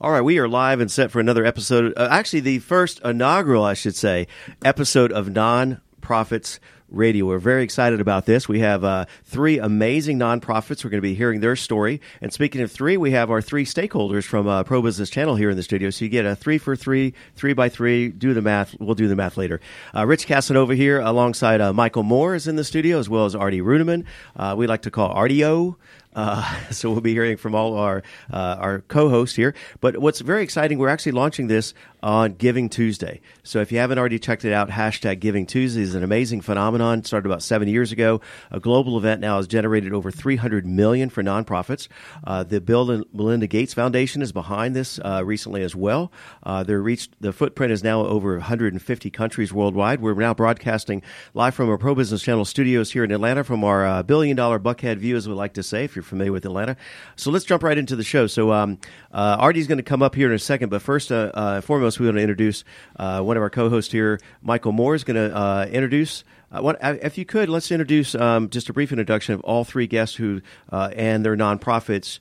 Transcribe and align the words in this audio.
All 0.00 0.12
right, 0.12 0.20
we 0.20 0.38
are 0.38 0.46
live 0.46 0.78
and 0.78 0.88
set 0.88 1.10
for 1.10 1.18
another 1.18 1.44
episode. 1.44 1.92
Uh, 1.96 2.06
actually, 2.08 2.38
the 2.38 2.60
first 2.60 3.00
inaugural, 3.04 3.64
I 3.64 3.74
should 3.74 3.96
say, 3.96 4.28
episode 4.64 5.10
of 5.10 5.28
Non 5.28 5.80
Profits 6.00 6.60
Radio. 6.88 7.26
We're 7.26 7.40
very 7.40 7.64
excited 7.64 8.00
about 8.00 8.24
this. 8.24 8.48
We 8.48 8.60
have 8.60 8.84
uh, 8.84 9.06
three 9.24 9.58
amazing 9.58 10.16
nonprofits. 10.16 10.84
We're 10.84 10.90
going 10.90 10.98
to 10.98 11.08
be 11.08 11.14
hearing 11.14 11.40
their 11.40 11.56
story. 11.56 12.00
And 12.20 12.32
speaking 12.32 12.60
of 12.60 12.70
three, 12.70 12.96
we 12.96 13.10
have 13.10 13.28
our 13.28 13.42
three 13.42 13.64
stakeholders 13.64 14.22
from 14.22 14.46
uh, 14.46 14.62
Pro 14.62 14.82
Business 14.82 15.10
Channel 15.10 15.34
here 15.34 15.50
in 15.50 15.56
the 15.56 15.64
studio. 15.64 15.90
So 15.90 16.04
you 16.04 16.10
get 16.10 16.24
a 16.24 16.36
three 16.36 16.58
for 16.58 16.76
three, 16.76 17.12
three 17.34 17.52
by 17.52 17.68
three. 17.68 18.08
Do 18.08 18.34
the 18.34 18.40
math. 18.40 18.76
We'll 18.78 18.94
do 18.94 19.08
the 19.08 19.16
math 19.16 19.36
later. 19.36 19.60
Uh, 19.92 20.06
Rich 20.06 20.28
Casanova 20.28 20.76
here 20.76 21.00
alongside 21.00 21.60
uh, 21.60 21.72
Michael 21.72 22.04
Moore 22.04 22.36
is 22.36 22.46
in 22.46 22.54
the 22.54 22.64
studio 22.64 23.00
as 23.00 23.08
well 23.08 23.24
as 23.24 23.34
Artie 23.34 23.60
Runeman. 23.62 24.04
Uh, 24.36 24.54
we 24.56 24.68
like 24.68 24.82
to 24.82 24.92
call 24.92 25.12
Artio. 25.12 25.74
Uh, 26.14 26.42
so 26.70 26.90
we'll 26.90 27.00
be 27.00 27.12
hearing 27.12 27.36
from 27.36 27.54
all 27.54 27.76
our 27.76 28.02
uh, 28.32 28.56
our 28.58 28.80
co-hosts 28.80 29.36
here. 29.36 29.54
But 29.80 29.98
what's 29.98 30.20
very 30.20 30.42
exciting, 30.42 30.78
we're 30.78 30.88
actually 30.88 31.12
launching 31.12 31.46
this 31.48 31.74
on 32.02 32.34
Giving 32.34 32.68
Tuesday. 32.68 33.20
So 33.42 33.60
if 33.60 33.72
you 33.72 33.78
haven't 33.78 33.98
already 33.98 34.18
checked 34.18 34.44
it 34.44 34.52
out, 34.52 34.70
hashtag 34.70 35.20
Giving 35.20 35.46
Tuesday 35.46 35.82
is 35.82 35.94
an 35.94 36.02
amazing 36.02 36.40
phenomenon. 36.40 37.00
It 37.00 37.06
started 37.06 37.26
about 37.26 37.42
seven 37.42 37.68
years 37.68 37.92
ago. 37.92 38.20
A 38.50 38.60
global 38.60 38.96
event 38.96 39.20
now 39.20 39.36
has 39.36 39.46
generated 39.46 39.92
over 39.92 40.10
300 40.10 40.66
million 40.66 41.10
for 41.10 41.22
nonprofits. 41.22 41.88
Uh, 42.24 42.44
the 42.44 42.60
Bill 42.60 42.90
and 42.90 43.04
Melinda 43.12 43.46
Gates 43.46 43.74
Foundation 43.74 44.22
is 44.22 44.32
behind 44.32 44.76
this 44.76 45.00
uh, 45.04 45.22
recently 45.24 45.62
as 45.62 45.74
well. 45.74 46.12
Uh, 46.42 46.62
their 46.62 46.80
reached 46.80 47.20
the 47.20 47.32
footprint 47.32 47.72
is 47.72 47.82
now 47.82 48.00
over 48.06 48.34
150 48.34 49.10
countries 49.10 49.52
worldwide. 49.52 50.00
We're 50.00 50.14
now 50.14 50.34
broadcasting 50.34 51.02
live 51.34 51.54
from 51.54 51.68
our 51.68 51.78
Pro 51.78 51.94
Business 51.94 52.22
Channel 52.22 52.44
studios 52.44 52.92
here 52.92 53.04
in 53.04 53.10
Atlanta 53.10 53.44
from 53.44 53.64
our 53.64 53.84
uh, 53.84 54.02
billion 54.02 54.36
dollar 54.36 54.58
Buckhead 54.58 54.98
view, 54.98 55.16
as 55.16 55.28
we 55.28 55.34
like 55.34 55.54
to 55.54 55.62
say, 55.62 55.84
if 55.84 55.96
you're 55.98 56.04
familiar 56.04 56.32
with 56.32 56.44
Atlanta. 56.44 56.76
So 57.16 57.30
let's 57.30 57.44
jump 57.44 57.64
right 57.64 57.76
into 57.76 57.96
the 57.96 58.04
show. 58.04 58.28
So 58.28 58.52
um, 58.52 58.78
uh, 59.12 59.36
Artie's 59.40 59.66
going 59.66 59.78
to 59.78 59.84
come 59.84 60.00
up 60.00 60.14
here 60.14 60.28
in 60.28 60.34
a 60.34 60.38
second, 60.38 60.68
but 60.68 60.80
first, 60.80 61.10
uh, 61.10 61.32
uh, 61.34 61.60
foremost, 61.60 61.98
we 61.98 62.06
want 62.06 62.16
to 62.16 62.22
introduce 62.22 62.62
uh, 62.96 63.20
one 63.20 63.36
of 63.36 63.42
our 63.42 63.50
co-hosts 63.50 63.90
here. 63.90 64.20
Michael 64.40 64.72
Moore 64.72 64.94
is 64.94 65.02
going 65.02 65.16
to 65.16 65.36
uh, 65.36 65.66
introduce. 65.66 66.22
Uh, 66.52 66.60
what, 66.60 66.78
if 66.80 67.18
you 67.18 67.24
could, 67.24 67.48
let's 67.48 67.70
introduce 67.72 68.14
um, 68.14 68.48
just 68.48 68.68
a 68.68 68.72
brief 68.72 68.92
introduction 68.92 69.34
of 69.34 69.40
all 69.40 69.64
three 69.64 69.86
guests 69.86 70.14
who 70.16 70.40
and 70.70 71.24
their 71.24 71.36
nonprofits 71.36 72.20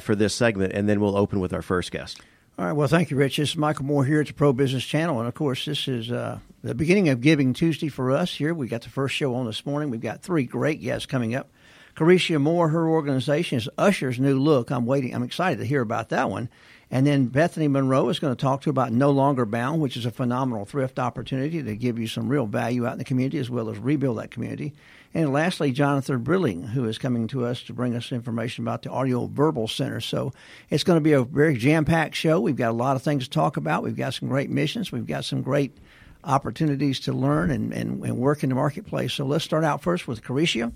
for 0.00 0.14
this 0.14 0.34
segment, 0.34 0.72
and 0.72 0.88
then 0.88 1.00
we'll 1.00 1.16
open 1.16 1.40
with 1.40 1.52
our 1.52 1.62
first 1.62 1.90
guest. 1.90 2.20
All 2.58 2.64
right. 2.64 2.72
Well, 2.72 2.88
thank 2.88 3.10
you, 3.10 3.18
Rich. 3.18 3.36
This 3.36 3.50
is 3.50 3.56
Michael 3.58 3.84
Moore 3.84 4.06
here 4.06 4.22
at 4.22 4.28
the 4.28 4.32
Pro 4.32 4.50
Business 4.54 4.82
Channel. 4.82 5.18
And 5.18 5.28
of 5.28 5.34
course, 5.34 5.66
this 5.66 5.88
is 5.88 6.10
uh, 6.10 6.38
the 6.62 6.74
beginning 6.74 7.10
of 7.10 7.20
Giving 7.20 7.52
Tuesday 7.52 7.88
for 7.88 8.12
us 8.12 8.34
here. 8.34 8.54
We 8.54 8.66
got 8.66 8.80
the 8.80 8.88
first 8.88 9.14
show 9.14 9.34
on 9.34 9.44
this 9.44 9.66
morning. 9.66 9.90
We've 9.90 10.00
got 10.00 10.22
three 10.22 10.44
great 10.44 10.80
guests 10.80 11.04
coming 11.04 11.34
up. 11.34 11.50
Careshia 11.96 12.38
Moore, 12.38 12.68
her 12.68 12.86
organization 12.86 13.56
is 13.56 13.70
Usher's 13.78 14.20
New 14.20 14.38
Look. 14.38 14.70
I'm 14.70 14.84
waiting. 14.84 15.14
I'm 15.14 15.22
excited 15.22 15.58
to 15.60 15.64
hear 15.64 15.80
about 15.80 16.10
that 16.10 16.28
one. 16.28 16.50
And 16.90 17.06
then 17.06 17.26
Bethany 17.26 17.68
Monroe 17.68 18.10
is 18.10 18.18
going 18.18 18.36
to 18.36 18.40
talk 18.40 18.60
to 18.60 18.66
you 18.66 18.70
about 18.70 18.92
No 18.92 19.10
Longer 19.10 19.46
Bound, 19.46 19.80
which 19.80 19.96
is 19.96 20.04
a 20.04 20.10
phenomenal 20.10 20.66
thrift 20.66 20.98
opportunity 20.98 21.62
to 21.62 21.74
give 21.74 21.98
you 21.98 22.06
some 22.06 22.28
real 22.28 22.44
value 22.44 22.86
out 22.86 22.92
in 22.92 22.98
the 22.98 23.04
community 23.04 23.38
as 23.38 23.48
well 23.48 23.70
as 23.70 23.78
rebuild 23.78 24.18
that 24.18 24.30
community. 24.30 24.74
And 25.14 25.32
lastly, 25.32 25.72
Jonathan 25.72 26.22
Brilling, 26.22 26.64
who 26.64 26.84
is 26.84 26.98
coming 26.98 27.26
to 27.28 27.46
us 27.46 27.62
to 27.62 27.72
bring 27.72 27.96
us 27.96 28.12
information 28.12 28.62
about 28.62 28.82
the 28.82 28.90
Audio 28.90 29.26
Verbal 29.26 29.66
Center. 29.66 30.02
So 30.02 30.34
it's 30.68 30.84
going 30.84 30.98
to 30.98 31.00
be 31.00 31.12
a 31.12 31.24
very 31.24 31.56
jam 31.56 31.86
packed 31.86 32.14
show. 32.14 32.38
We've 32.40 32.56
got 32.56 32.70
a 32.70 32.72
lot 32.72 32.96
of 32.96 33.02
things 33.02 33.24
to 33.24 33.30
talk 33.30 33.56
about. 33.56 33.82
We've 33.82 33.96
got 33.96 34.12
some 34.12 34.28
great 34.28 34.50
missions. 34.50 34.92
We've 34.92 35.06
got 35.06 35.24
some 35.24 35.40
great 35.40 35.74
opportunities 36.22 37.00
to 37.00 37.12
learn 37.12 37.50
and, 37.50 37.72
and, 37.72 38.04
and 38.04 38.18
work 38.18 38.42
in 38.42 38.50
the 38.50 38.54
marketplace. 38.54 39.14
So 39.14 39.24
let's 39.24 39.44
start 39.44 39.64
out 39.64 39.80
first 39.80 40.06
with 40.06 40.22
Careshia. 40.22 40.72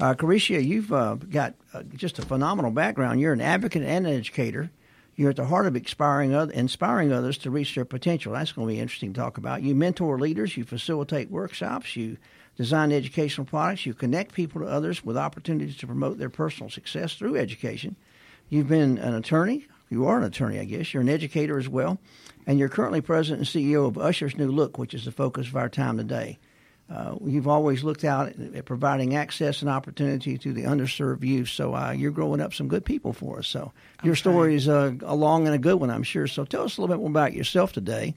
Uh, 0.00 0.14
Careshia, 0.14 0.64
you've 0.64 0.92
uh, 0.94 1.16
got 1.16 1.54
uh, 1.74 1.82
just 1.94 2.18
a 2.18 2.22
phenomenal 2.22 2.70
background. 2.70 3.20
You're 3.20 3.34
an 3.34 3.42
advocate 3.42 3.82
and 3.82 4.06
an 4.06 4.14
educator. 4.14 4.70
You're 5.14 5.30
at 5.30 5.36
the 5.36 5.44
heart 5.44 5.66
of 5.66 5.76
inspiring, 5.76 6.34
other, 6.34 6.52
inspiring 6.54 7.12
others 7.12 7.36
to 7.38 7.50
reach 7.50 7.74
their 7.74 7.84
potential. 7.84 8.32
That's 8.32 8.52
going 8.52 8.66
to 8.66 8.72
be 8.72 8.80
interesting 8.80 9.12
to 9.12 9.20
talk 9.20 9.36
about. 9.36 9.62
You 9.62 9.74
mentor 9.74 10.18
leaders, 10.18 10.56
you 10.56 10.64
facilitate 10.64 11.30
workshops, 11.30 11.96
you 11.96 12.16
design 12.56 12.92
educational 12.92 13.44
products, 13.44 13.84
you 13.84 13.92
connect 13.92 14.32
people 14.32 14.62
to 14.62 14.66
others 14.66 15.04
with 15.04 15.18
opportunities 15.18 15.76
to 15.76 15.86
promote 15.86 16.16
their 16.16 16.30
personal 16.30 16.70
success 16.70 17.14
through 17.14 17.36
education. 17.36 17.94
You've 18.48 18.68
been 18.68 18.96
an 18.96 19.14
attorney. 19.14 19.66
You 19.90 20.06
are 20.06 20.16
an 20.16 20.24
attorney, 20.24 20.58
I 20.58 20.64
guess. 20.64 20.94
You're 20.94 21.02
an 21.02 21.10
educator 21.10 21.58
as 21.58 21.68
well. 21.68 21.98
And 22.46 22.58
you're 22.58 22.70
currently 22.70 23.02
president 23.02 23.54
and 23.54 23.64
CEO 23.64 23.86
of 23.86 23.98
Usher's 23.98 24.38
New 24.38 24.50
Look, 24.50 24.78
which 24.78 24.94
is 24.94 25.04
the 25.04 25.12
focus 25.12 25.48
of 25.48 25.56
our 25.56 25.68
time 25.68 25.98
today. 25.98 26.38
Uh, 26.90 27.14
you've 27.24 27.46
always 27.46 27.84
looked 27.84 28.02
out 28.04 28.28
at, 28.28 28.54
at, 28.54 28.64
providing 28.64 29.14
access 29.14 29.62
and 29.62 29.70
opportunity 29.70 30.36
to 30.36 30.52
the 30.52 30.64
underserved 30.64 31.22
youth. 31.22 31.48
So 31.48 31.74
uh, 31.74 31.92
you're 31.92 32.10
growing 32.10 32.40
up 32.40 32.52
some 32.52 32.66
good 32.66 32.84
people 32.84 33.12
for 33.12 33.38
us. 33.38 33.46
So 33.46 33.72
your 34.02 34.12
Okay. 34.12 34.18
story 34.20 34.56
is 34.56 34.68
uh, 34.68 34.92
a 35.02 35.14
long 35.14 35.46
and 35.46 35.54
a 35.54 35.58
good 35.58 35.76
one, 35.76 35.88
I'm 35.90 36.02
sure. 36.02 36.26
So 36.26 36.44
tell 36.44 36.64
us 36.64 36.76
a 36.76 36.80
little 36.80 36.92
bit 36.94 37.00
more 37.00 37.10
about 37.10 37.32
yourself 37.32 37.72
today. 37.72 38.14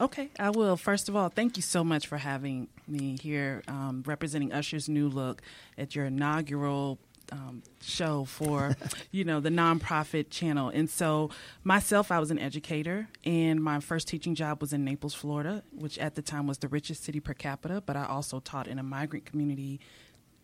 Okay, 0.00 0.30
I 0.38 0.48
will. 0.50 0.76
First 0.76 1.10
of 1.10 1.16
all, 1.16 1.28
thank 1.28 1.56
you 1.58 1.62
so 1.62 1.84
much 1.84 2.06
for 2.06 2.16
having 2.16 2.68
me 2.88 3.18
here 3.20 3.62
um, 3.68 4.02
representing 4.06 4.50
Usher's 4.52 4.88
New 4.88 5.08
Look 5.08 5.42
at 5.76 5.94
your 5.94 6.06
inaugural 6.06 6.98
um, 7.32 7.62
show 7.80 8.24
for, 8.24 8.76
you 9.10 9.24
know, 9.24 9.40
the 9.40 9.50
nonprofit 9.50 10.30
channel. 10.30 10.68
And 10.68 10.88
so, 10.88 11.30
myself, 11.64 12.10
I 12.10 12.18
was 12.18 12.30
an 12.30 12.38
educator, 12.38 13.08
and 13.24 13.62
my 13.62 13.80
first 13.80 14.08
teaching 14.08 14.34
job 14.34 14.60
was 14.60 14.72
in 14.72 14.84
Naples, 14.84 15.14
Florida, 15.14 15.62
which 15.72 15.98
at 15.98 16.14
the 16.14 16.22
time 16.22 16.46
was 16.46 16.58
the 16.58 16.68
richest 16.68 17.04
city 17.04 17.20
per 17.20 17.34
capita. 17.34 17.82
But 17.84 17.96
I 17.96 18.04
also 18.06 18.40
taught 18.40 18.68
in 18.68 18.78
a 18.78 18.82
migrant 18.82 19.24
community 19.26 19.80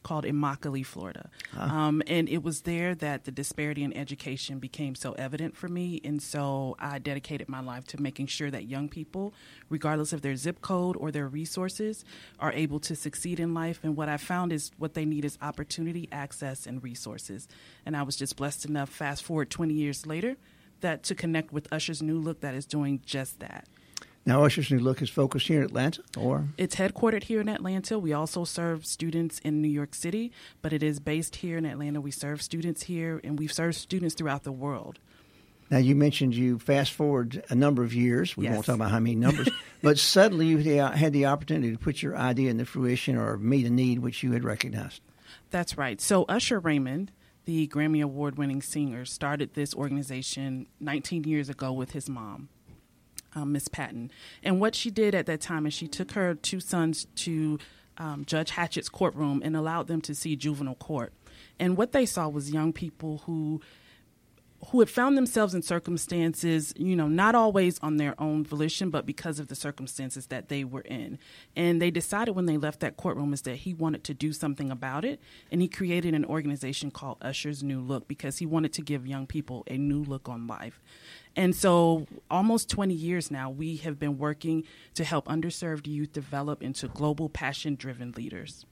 called 0.07 0.25
Immokalee, 0.25 0.87
Florida. 0.87 1.29
Um, 1.57 2.01
and 2.07 2.29
it 2.29 2.45
was 2.45 2.61
there 2.61 2.95
that 2.95 3.25
the 3.25 3.33
disparity 3.33 3.83
in 3.83 3.93
education 3.97 4.61
became 4.61 4.95
so 4.95 5.15
evident 5.15 5.57
for 5.57 5.67
me. 5.67 6.01
And 6.05 6.23
so 6.23 6.77
I 6.79 7.01
dedicated 7.01 7.49
my 7.49 7.59
life 7.59 7.85
to 7.89 8.01
making 8.01 8.29
sure 8.29 8.49
that 8.53 8.69
young 8.69 8.89
people, 8.89 9.35
regardless 9.69 10.13
of 10.13 10.23
their 10.23 10.37
zip 10.37 10.61
code 10.61 10.97
or 10.97 11.11
their 11.11 11.27
resources, 11.27 12.05
are 12.39 12.53
able 12.53 12.79
to 12.81 12.95
succeed 12.95 13.41
in 13.41 13.53
life. 13.53 13.81
And 13.83 13.97
what 13.97 14.09
I 14.09 14.17
found 14.17 14.53
is 14.53 14.71
what 14.79 14.95
they 14.95 15.05
need 15.05 15.25
is 15.25 15.39
opportunity, 15.43 16.09
access, 16.13 16.69
and 16.69 16.85
resources. 16.85 17.49
And 17.85 17.97
I 17.97 18.05
was 18.05 18.15
just 18.15 18.37
blessed 18.37 18.65
enough, 18.65 18.91
fast 18.91 19.25
forward 19.25 19.51
20 19.51 19.75
years 19.75 20.07
later, 20.07 20.37
that 20.83 21.03
to 21.03 21.17
connect 21.17 21.53
with 21.53 21.67
Usher's 21.73 22.01
New 22.01 22.21
Look 22.21 22.43
that 22.43 22.55
is 22.55 22.65
doing 22.65 23.01
just 23.05 23.41
that. 23.41 23.67
Now, 24.27 24.43
Usher's 24.45 24.73
New 24.73 24.81
Look 24.81 25.03
is 25.03 25.09
focused 25.09 25.47
here 25.47 25.61
in 25.61 25.65
Atlanta, 25.67 26.03
or 26.19 26.49
It's 26.59 26.75
headquartered 26.75 27.23
here 27.25 27.41
in 27.41 27.49
Atlanta. 27.49 27.97
We 27.97 28.13
also 28.13 28.43
serve 28.45 28.85
students 28.85 29.39
in 29.39 29.63
New 29.63 29.69
York 29.69 29.95
City, 29.95 30.33
but 30.63 30.73
it 30.73 30.83
is 30.83 30.99
based 30.99 31.37
here 31.37 31.57
in 31.57 31.65
Atlanta. 31.65 32.01
We 32.01 32.11
serve 32.11 32.43
students 32.43 32.83
here, 32.83 33.21
and 33.23 33.39
we've 33.39 33.53
served 33.53 33.77
students 33.77 34.17
throughout 34.17 34.43
the 34.43 34.51
world. 34.53 34.99
now 35.71 35.79
you 35.79 35.95
mentioned 35.97 36.35
you 36.35 36.59
fast 36.59 36.93
forward 36.93 37.43
a 37.51 37.55
number 37.55 37.83
of 37.85 37.93
years. 37.95 38.37
We 38.37 38.45
Yes. 38.45 38.55
won't 38.55 38.67
talk 38.67 38.75
about 38.77 38.91
how 38.91 38.99
many 39.01 39.15
numbers, 39.17 39.49
but 39.83 39.97
suddenly 39.99 40.47
you 40.47 40.59
had 40.59 41.13
the 41.13 41.27
opportunity 41.27 41.71
to 41.73 41.79
put 41.79 42.03
your 42.03 42.17
idea 42.17 42.51
into 42.51 42.65
fruition 42.65 43.17
or 43.17 43.37
meet 43.37 43.65
a 43.67 43.71
need 43.71 44.01
which 44.01 44.23
you 44.25 44.33
had 44.33 44.43
recognized. 44.45 45.01
That's 45.51 45.77
right. 45.79 46.01
So 46.01 46.25
Usher 46.25 46.59
Raymond, 46.61 47.11
the 47.47 47.67
Grammy 47.69 48.03
Award 48.03 48.39
winning 48.39 48.61
singer, 48.63 49.05
started 49.05 49.55
this 49.55 49.73
organization 49.75 50.67
19 50.81 51.23
years 51.25 51.49
ago 51.49 51.73
with 51.73 51.93
his 51.93 52.09
mom. 52.09 52.49
Um, 53.37 53.53
Miss 53.53 53.69
Patton. 53.69 54.11
And 54.43 54.61
what 54.61 54.75
she 54.75 54.91
did 54.91 55.15
at 55.15 55.27
that 55.27 55.41
time 55.41 55.67
is 55.67 55.75
she 55.75 55.87
took 55.87 56.13
her 56.13 56.35
two 56.35 56.59
sons 56.59 57.07
to 57.17 57.59
um, 57.99 58.25
Judge 58.25 58.51
Hatchett's 58.51 58.89
courtroom 58.89 59.41
and 59.45 59.57
allowed 59.57 59.87
them 59.87 60.01
to 60.03 60.15
see 60.15 60.35
juvenile 60.35 60.75
court. 60.75 61.13
And 61.61 61.77
what 61.77 61.93
they 61.93 62.07
saw 62.07 62.29
was 62.29 62.51
young 62.51 62.73
people 62.73 63.23
who 63.27 63.61
who 64.69 64.81
had 64.81 64.89
found 64.89 65.17
themselves 65.17 65.55
in 65.55 65.63
circumstances, 65.63 66.73
you 66.77 66.97
know, 66.97 67.09
not 67.09 67.35
always 67.35 67.79
on 67.81 67.99
their 67.99 68.21
own 68.21 68.45
volition, 68.45 68.91
but 68.91 69.05
because 69.05 69.39
of 69.39 69.49
the 69.49 69.55
circumstances 69.55 70.27
that 70.27 70.49
they 70.49 70.65
were 70.65 70.81
in. 70.81 71.19
And 71.55 71.81
they 71.81 71.91
decided 71.91 72.35
when 72.35 72.47
they 72.47 72.57
left 72.57 72.81
that 72.81 72.97
courtroom 72.97 73.33
is 73.33 73.43
that 73.43 73.57
he 73.57 73.75
wanted 73.75 74.03
to 74.05 74.15
do 74.15 74.33
something 74.33 74.71
about 74.71 75.05
it. 75.05 75.21
And 75.51 75.61
he 75.61 75.69
created 75.69 76.15
an 76.15 76.25
organization 76.25 76.91
called 76.91 77.19
Usher's 77.21 77.63
New 77.63 77.81
Look 77.81 78.09
because 78.09 78.39
he 78.39 78.47
wanted 78.47 78.73
to 78.75 78.83
give 78.83 79.07
young 79.07 79.27
people 79.27 79.65
a 79.67 79.77
new 79.77 80.03
look 80.03 80.29
on 80.29 80.47
life. 80.47 80.81
And 81.37 81.55
so, 81.55 82.07
almost 82.31 82.71
20 82.71 82.95
years 82.95 83.31
now, 83.31 83.51
we 83.51 83.77
have 83.77 83.99
been 83.99 84.17
working 84.17 84.65
to 84.95 85.05
help 85.05 85.27
underserved 85.27 85.87
youth 85.87 86.13
develop 86.13 86.63
into 86.63 86.89
global 86.89 87.29
passion 87.29 87.75
driven 87.75 88.13
leaders. 88.13 88.65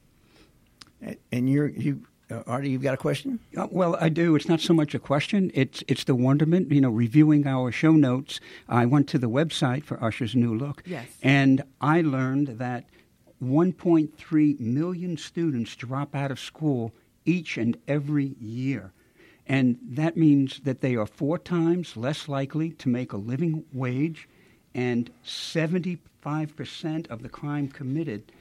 And- 1.31 1.51
you're 1.51 1.69
you, 1.69 2.07
uh, 2.31 2.43
Artie, 2.47 2.71
you've 2.71 2.83
got 2.83 2.95
a 2.95 2.99
question? 2.99 3.39
Uh, 3.57 3.67
Well, 3.71 3.97
I 4.01 4.09
do. 4.09 4.35
It's 4.35 4.49
not 4.49 4.61
so 4.61 4.73
much 4.73 4.95
a 4.95 4.99
question. 4.99 5.51
It's 5.55 5.83
it's 5.89 6.05
the 6.05 6.15
wonderment. 6.15 6.71
You 6.71 6.81
know, 6.81 6.91
reviewing 6.91 7.47
our 7.47 7.71
show 7.71 7.93
notes. 7.93 8.41
I 8.69 8.87
went 8.87 9.09
to 9.11 9.19
the 9.19 9.29
website 9.29 9.85
for 9.85 10.03
Usher's 10.03 10.35
New 10.35 10.55
Look. 10.55 10.83
Yes. 10.87 11.09
And 11.23 11.63
I 11.81 12.01
learned 12.01 12.59
that 12.59 12.85
1.3 13.43 14.61
million 14.61 15.17
students 15.17 15.77
drop 15.77 16.15
out 16.15 16.31
of 16.31 16.41
school 16.41 16.93
each 17.25 17.59
and 17.59 17.77
every 17.87 18.35
year. 18.41 18.93
And 19.47 19.79
that 19.83 20.17
means 20.17 20.61
that 20.61 20.81
they 20.81 20.97
are 20.97 21.07
four 21.07 21.39
times 21.39 21.97
less 21.97 22.29
likely 22.29 22.71
to 22.71 22.89
make 22.89 23.13
a 23.13 23.19
living 23.19 23.65
wage, 23.75 24.27
and 24.75 25.11
75% 25.23 27.11
of 27.11 27.23
the 27.23 27.29
crime 27.29 27.69
committed 27.69 28.33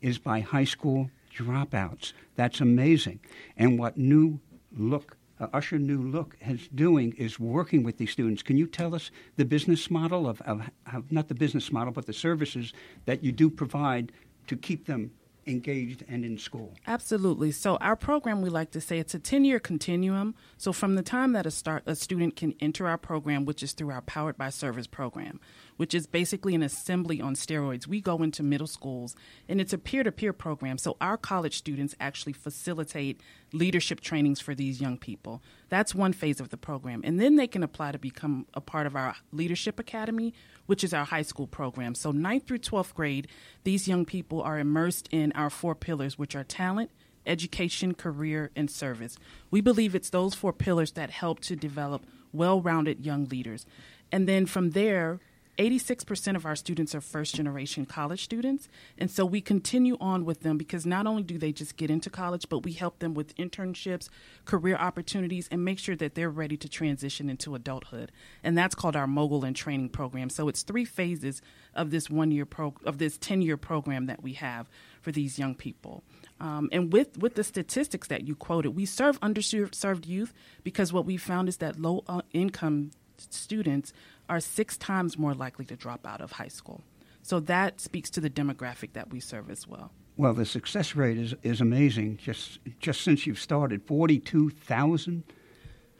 is 0.00 0.18
by 0.18 0.40
high 0.40 0.64
school 0.64 1.10
dropouts. 1.38 2.12
That's 2.36 2.60
amazing. 2.60 3.20
And 3.56 3.78
what 3.78 3.96
New 3.96 4.40
Look 4.76 5.16
uh, 5.40 5.46
Usher 5.52 5.78
New 5.78 6.02
Look 6.02 6.36
is 6.40 6.68
doing 6.74 7.12
is 7.12 7.38
working 7.38 7.82
with 7.82 7.98
these 7.98 8.10
students. 8.10 8.42
Can 8.42 8.58
you 8.58 8.66
tell 8.66 8.94
us 8.94 9.10
the 9.36 9.44
business 9.44 9.90
model 9.90 10.28
of, 10.28 10.40
of, 10.42 10.68
of 10.92 11.12
not 11.12 11.28
the 11.28 11.34
business 11.34 11.70
model, 11.70 11.92
but 11.92 12.06
the 12.06 12.12
services 12.12 12.72
that 13.06 13.22
you 13.22 13.30
do 13.30 13.48
provide 13.48 14.12
to 14.48 14.56
keep 14.56 14.86
them 14.86 15.12
engaged 15.48 16.04
and 16.08 16.24
in 16.24 16.38
school. 16.38 16.74
Absolutely. 16.86 17.50
So 17.50 17.76
our 17.76 17.96
program, 17.96 18.42
we 18.42 18.50
like 18.50 18.70
to 18.72 18.80
say 18.80 18.98
it's 18.98 19.14
a 19.14 19.18
10-year 19.18 19.58
continuum. 19.58 20.34
So 20.58 20.72
from 20.72 20.94
the 20.94 21.02
time 21.02 21.32
that 21.32 21.46
a 21.46 21.50
start 21.50 21.82
a 21.86 21.96
student 21.96 22.36
can 22.36 22.54
enter 22.60 22.86
our 22.86 22.98
program, 22.98 23.44
which 23.44 23.62
is 23.62 23.72
through 23.72 23.90
our 23.90 24.02
Powered 24.02 24.36
by 24.36 24.50
Service 24.50 24.86
program, 24.86 25.40
which 25.78 25.94
is 25.94 26.06
basically 26.06 26.54
an 26.54 26.62
assembly 26.62 27.20
on 27.20 27.34
steroids. 27.34 27.86
We 27.86 28.00
go 28.00 28.22
into 28.22 28.42
middle 28.42 28.66
schools 28.66 29.16
and 29.48 29.60
it's 29.60 29.72
a 29.72 29.78
peer-to-peer 29.78 30.34
program. 30.34 30.76
So 30.76 30.96
our 31.00 31.16
college 31.16 31.56
students 31.56 31.94
actually 31.98 32.34
facilitate 32.34 33.20
leadership 33.52 34.00
trainings 34.00 34.40
for 34.40 34.54
these 34.54 34.80
young 34.80 34.98
people. 34.98 35.40
That's 35.68 35.94
one 35.94 36.12
phase 36.12 36.40
of 36.40 36.50
the 36.50 36.56
program. 36.56 37.00
And 37.04 37.20
then 37.20 37.36
they 37.36 37.46
can 37.46 37.62
apply 37.62 37.92
to 37.92 37.98
become 37.98 38.46
a 38.54 38.60
part 38.60 38.86
of 38.86 38.96
our 38.96 39.14
leadership 39.32 39.78
academy, 39.78 40.34
which 40.66 40.82
is 40.82 40.92
our 40.92 41.04
high 41.04 41.22
school 41.22 41.46
program. 41.46 41.94
So, 41.94 42.10
ninth 42.10 42.46
through 42.46 42.58
12th 42.58 42.94
grade, 42.94 43.28
these 43.64 43.88
young 43.88 44.04
people 44.04 44.42
are 44.42 44.58
immersed 44.58 45.08
in 45.12 45.32
our 45.32 45.48
four 45.48 45.74
pillars, 45.74 46.18
which 46.18 46.34
are 46.34 46.44
talent, 46.44 46.90
education, 47.24 47.94
career, 47.94 48.50
and 48.56 48.70
service. 48.70 49.16
We 49.50 49.60
believe 49.60 49.94
it's 49.94 50.10
those 50.10 50.34
four 50.34 50.52
pillars 50.52 50.92
that 50.92 51.10
help 51.10 51.40
to 51.40 51.54
develop 51.56 52.04
well 52.32 52.60
rounded 52.60 53.04
young 53.04 53.26
leaders. 53.26 53.64
And 54.10 54.26
then 54.26 54.46
from 54.46 54.70
there, 54.70 55.20
86% 55.58 56.36
of 56.36 56.46
our 56.46 56.54
students 56.54 56.94
are 56.94 57.00
first 57.00 57.34
generation 57.34 57.84
college 57.84 58.22
students. 58.22 58.68
And 58.96 59.10
so 59.10 59.26
we 59.26 59.40
continue 59.40 59.96
on 60.00 60.24
with 60.24 60.40
them 60.40 60.56
because 60.56 60.86
not 60.86 61.06
only 61.06 61.24
do 61.24 61.36
they 61.36 61.52
just 61.52 61.76
get 61.76 61.90
into 61.90 62.10
college, 62.10 62.48
but 62.48 62.60
we 62.60 62.72
help 62.72 63.00
them 63.00 63.12
with 63.12 63.34
internships, 63.36 64.08
career 64.44 64.76
opportunities, 64.76 65.48
and 65.50 65.64
make 65.64 65.80
sure 65.80 65.96
that 65.96 66.14
they're 66.14 66.30
ready 66.30 66.56
to 66.56 66.68
transition 66.68 67.28
into 67.28 67.56
adulthood. 67.56 68.12
And 68.44 68.56
that's 68.56 68.76
called 68.76 68.94
our 68.94 69.08
mogul 69.08 69.44
and 69.44 69.56
training 69.56 69.88
program. 69.88 70.30
So 70.30 70.48
it's 70.48 70.62
three 70.62 70.84
phases 70.84 71.42
of 71.74 71.90
this 71.90 72.08
one 72.08 72.30
year 72.30 72.46
pro- 72.46 72.74
of 72.84 72.98
this 72.98 73.18
10 73.18 73.42
year 73.42 73.56
program 73.56 74.06
that 74.06 74.22
we 74.22 74.34
have 74.34 74.68
for 75.00 75.10
these 75.10 75.38
young 75.38 75.56
people. 75.56 76.04
Um, 76.40 76.68
and 76.70 76.92
with, 76.92 77.18
with 77.18 77.34
the 77.34 77.42
statistics 77.42 78.06
that 78.08 78.28
you 78.28 78.36
quoted, 78.36 78.70
we 78.70 78.86
serve 78.86 79.20
underserved 79.20 80.06
youth 80.06 80.32
because 80.62 80.92
what 80.92 81.04
we 81.04 81.16
found 81.16 81.48
is 81.48 81.56
that 81.56 81.80
low 81.80 82.04
uh, 82.06 82.22
income 82.32 82.92
students 83.16 83.92
are 84.28 84.40
six 84.40 84.76
times 84.76 85.18
more 85.18 85.34
likely 85.34 85.64
to 85.66 85.76
drop 85.76 86.06
out 86.06 86.20
of 86.20 86.32
high 86.32 86.48
school. 86.48 86.82
So 87.22 87.40
that 87.40 87.80
speaks 87.80 88.10
to 88.10 88.20
the 88.20 88.30
demographic 88.30 88.92
that 88.94 89.10
we 89.10 89.20
serve 89.20 89.50
as 89.50 89.66
well. 89.66 89.92
Well, 90.16 90.34
the 90.34 90.46
success 90.46 90.96
rate 90.96 91.18
is, 91.18 91.34
is 91.42 91.60
amazing. 91.60 92.16
Just 92.16 92.58
just 92.80 93.02
since 93.02 93.26
you've 93.26 93.40
started, 93.40 93.86
forty 93.86 94.18
two 94.18 94.50
thousand 94.50 95.24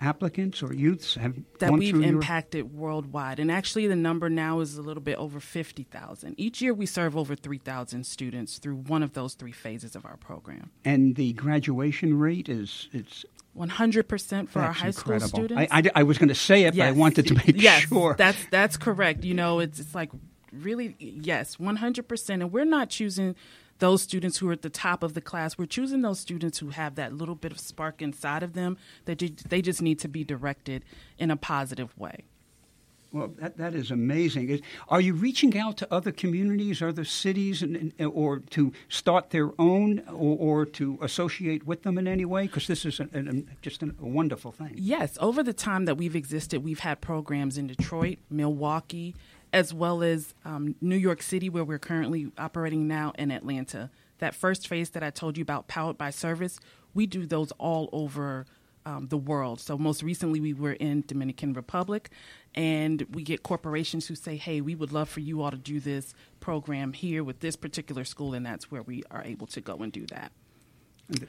applicants 0.00 0.62
or 0.62 0.72
youths 0.72 1.16
have 1.16 1.34
that 1.58 1.72
we've 1.72 1.94
your... 1.94 2.04
impacted 2.04 2.72
worldwide, 2.72 3.40
and 3.40 3.50
actually 3.50 3.86
the 3.86 3.96
number 3.96 4.30
now 4.30 4.60
is 4.60 4.76
a 4.76 4.82
little 4.82 5.02
bit 5.02 5.18
over 5.18 5.40
fifty 5.40 5.84
thousand. 5.84 6.34
Each 6.36 6.60
year, 6.60 6.74
we 6.74 6.86
serve 6.86 7.16
over 7.16 7.36
three 7.36 7.58
thousand 7.58 8.06
students 8.06 8.58
through 8.58 8.76
one 8.76 9.02
of 9.02 9.12
those 9.12 9.34
three 9.34 9.52
phases 9.52 9.94
of 9.94 10.04
our 10.04 10.16
program. 10.16 10.70
And 10.84 11.14
the 11.14 11.32
graduation 11.34 12.18
rate 12.18 12.48
is 12.48 12.88
it's 12.92 13.24
100% 13.58 14.48
for 14.48 14.60
our 14.60 14.72
high 14.72 14.88
incredible. 14.88 15.28
school 15.28 15.44
students. 15.44 15.72
I, 15.72 15.78
I, 15.78 15.90
I 15.96 16.02
was 16.04 16.18
going 16.18 16.28
to 16.28 16.34
say 16.34 16.64
it, 16.64 16.74
yes. 16.74 16.84
but 16.84 16.88
I 16.88 16.92
wanted 16.92 17.26
to 17.26 17.34
make 17.34 17.60
yes, 17.60 17.82
sure. 17.82 18.14
That's 18.16 18.46
that's 18.50 18.76
correct. 18.76 19.24
You 19.24 19.34
know, 19.34 19.58
it's 19.58 19.80
it's 19.80 19.94
like 19.94 20.10
really 20.52 20.94
yes, 20.98 21.56
100%. 21.56 22.30
And 22.30 22.52
we're 22.52 22.64
not 22.64 22.90
choosing 22.90 23.34
those 23.78 24.02
students 24.02 24.38
who 24.38 24.48
are 24.48 24.52
at 24.52 24.62
the 24.62 24.70
top 24.70 25.02
of 25.02 25.14
the 25.14 25.20
class. 25.20 25.56
We're 25.56 25.66
choosing 25.66 26.02
those 26.02 26.20
students 26.20 26.58
who 26.58 26.70
have 26.70 26.96
that 26.96 27.12
little 27.12 27.34
bit 27.34 27.52
of 27.52 27.60
spark 27.60 28.02
inside 28.02 28.42
of 28.42 28.52
them 28.52 28.76
that 29.04 29.18
they 29.48 29.62
just 29.62 29.82
need 29.82 29.98
to 30.00 30.08
be 30.08 30.24
directed 30.24 30.84
in 31.18 31.30
a 31.30 31.36
positive 31.36 31.96
way. 31.98 32.24
Well, 33.10 33.32
that, 33.38 33.56
that 33.56 33.74
is 33.74 33.90
amazing. 33.90 34.60
Are 34.88 35.00
you 35.00 35.14
reaching 35.14 35.56
out 35.56 35.78
to 35.78 35.92
other 35.92 36.12
communities, 36.12 36.82
other 36.82 37.04
cities, 37.04 37.62
and, 37.62 37.92
and, 37.98 38.10
or 38.12 38.40
to 38.40 38.72
start 38.90 39.30
their 39.30 39.50
own, 39.58 40.02
or, 40.08 40.36
or, 40.60 40.66
to 40.66 40.98
associate 41.00 41.66
with 41.66 41.84
them 41.84 41.96
in 41.96 42.06
any 42.06 42.26
way? 42.26 42.46
Because 42.46 42.66
this 42.66 42.84
is 42.84 43.00
a, 43.00 43.08
a, 43.14 43.42
just 43.62 43.82
a 43.82 43.94
wonderful 43.98 44.52
thing. 44.52 44.74
Yes. 44.76 45.16
Over 45.22 45.42
the 45.42 45.54
time 45.54 45.86
that 45.86 45.96
we've 45.96 46.14
existed, 46.14 46.62
we've 46.62 46.80
had 46.80 47.00
programs 47.00 47.56
in 47.56 47.66
Detroit, 47.66 48.18
Milwaukee, 48.28 49.14
as 49.54 49.72
well 49.72 50.02
as 50.02 50.34
um, 50.44 50.74
New 50.82 50.96
York 50.96 51.22
City, 51.22 51.48
where 51.48 51.64
we're 51.64 51.78
currently 51.78 52.30
operating 52.36 52.86
now, 52.86 53.12
and 53.14 53.32
Atlanta. 53.32 53.90
That 54.18 54.34
first 54.34 54.68
phase 54.68 54.90
that 54.90 55.02
I 55.02 55.08
told 55.08 55.38
you 55.38 55.42
about, 55.42 55.66
powered 55.66 55.96
by 55.96 56.10
service, 56.10 56.60
we 56.92 57.06
do 57.06 57.24
those 57.24 57.52
all 57.52 57.88
over 57.92 58.44
um, 58.88 59.08
the 59.08 59.18
world. 59.18 59.60
So 59.60 59.76
most 59.76 60.02
recently, 60.02 60.40
we 60.40 60.54
were 60.54 60.72
in 60.72 61.04
Dominican 61.06 61.52
Republic, 61.52 62.10
and 62.54 63.04
we 63.12 63.22
get 63.22 63.42
corporations 63.42 64.06
who 64.06 64.14
say, 64.14 64.36
"Hey, 64.36 64.60
we 64.60 64.74
would 64.74 64.92
love 64.92 65.08
for 65.08 65.20
you 65.20 65.42
all 65.42 65.50
to 65.50 65.56
do 65.56 65.78
this 65.78 66.14
program 66.40 66.94
here 66.94 67.22
with 67.22 67.40
this 67.40 67.56
particular 67.56 68.04
school," 68.04 68.32
and 68.34 68.46
that's 68.46 68.70
where 68.70 68.82
we 68.82 69.02
are 69.10 69.22
able 69.24 69.46
to 69.48 69.60
go 69.60 69.76
and 69.76 69.92
do 69.92 70.06
that. 70.06 70.32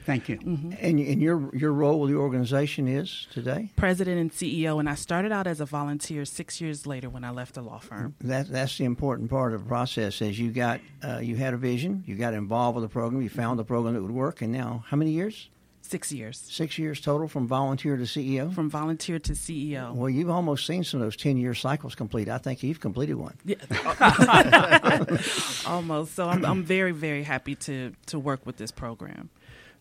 Thank 0.05 0.27
you. 0.27 0.37
Mm-hmm. 0.37 0.71
And, 0.79 0.99
and 0.99 1.21
your 1.21 1.55
your 1.55 1.71
role 1.71 2.01
with 2.01 2.11
the 2.11 2.17
organization 2.17 2.87
is 2.87 3.27
today 3.31 3.71
president 3.75 4.19
and 4.19 4.31
CEO. 4.31 4.79
And 4.79 4.89
I 4.89 4.95
started 4.95 5.31
out 5.31 5.47
as 5.47 5.61
a 5.61 5.65
volunteer 5.65 6.25
six 6.25 6.59
years 6.59 6.85
later 6.85 7.09
when 7.09 7.23
I 7.23 7.31
left 7.31 7.55
the 7.55 7.61
law 7.61 7.79
firm. 7.79 8.15
That 8.21 8.49
that's 8.49 8.77
the 8.77 8.85
important 8.85 9.29
part 9.29 9.53
of 9.53 9.63
the 9.63 9.67
process. 9.67 10.21
Is 10.21 10.39
you 10.39 10.51
got 10.51 10.79
uh, 11.03 11.19
you 11.19 11.35
had 11.35 11.53
a 11.53 11.57
vision, 11.57 12.03
you 12.05 12.15
got 12.15 12.33
involved 12.33 12.75
with 12.75 12.83
the 12.83 12.89
program, 12.89 13.21
you 13.21 13.29
found 13.29 13.59
the 13.59 13.65
program 13.65 13.93
that 13.95 14.01
would 14.01 14.11
work, 14.11 14.41
and 14.41 14.51
now 14.51 14.83
how 14.87 14.95
many 14.95 15.11
years? 15.11 15.49
Six 15.81 16.11
years. 16.11 16.37
Six 16.37 16.77
years 16.77 17.01
total 17.01 17.27
from 17.27 17.47
volunteer 17.47 17.97
to 17.97 18.03
CEO? 18.03 18.53
From 18.53 18.69
volunteer 18.69 19.17
to 19.19 19.33
CEO. 19.33 19.93
Well, 19.93 20.09
you've 20.09 20.29
almost 20.29 20.67
seen 20.67 20.83
some 20.83 21.01
of 21.01 21.05
those 21.05 21.15
10 21.15 21.37
year 21.37 21.53
cycles 21.55 21.95
complete. 21.95 22.29
I 22.29 22.37
think 22.37 22.61
you've 22.61 22.79
completed 22.79 23.15
one. 23.15 23.35
Yeah. 23.43 23.55
almost. 25.65 26.15
So 26.15 26.29
I'm, 26.29 26.45
I'm 26.45 26.63
very, 26.63 26.91
very 26.91 27.23
happy 27.23 27.55
to, 27.55 27.93
to 28.07 28.19
work 28.19 28.45
with 28.45 28.57
this 28.57 28.71
program. 28.71 29.29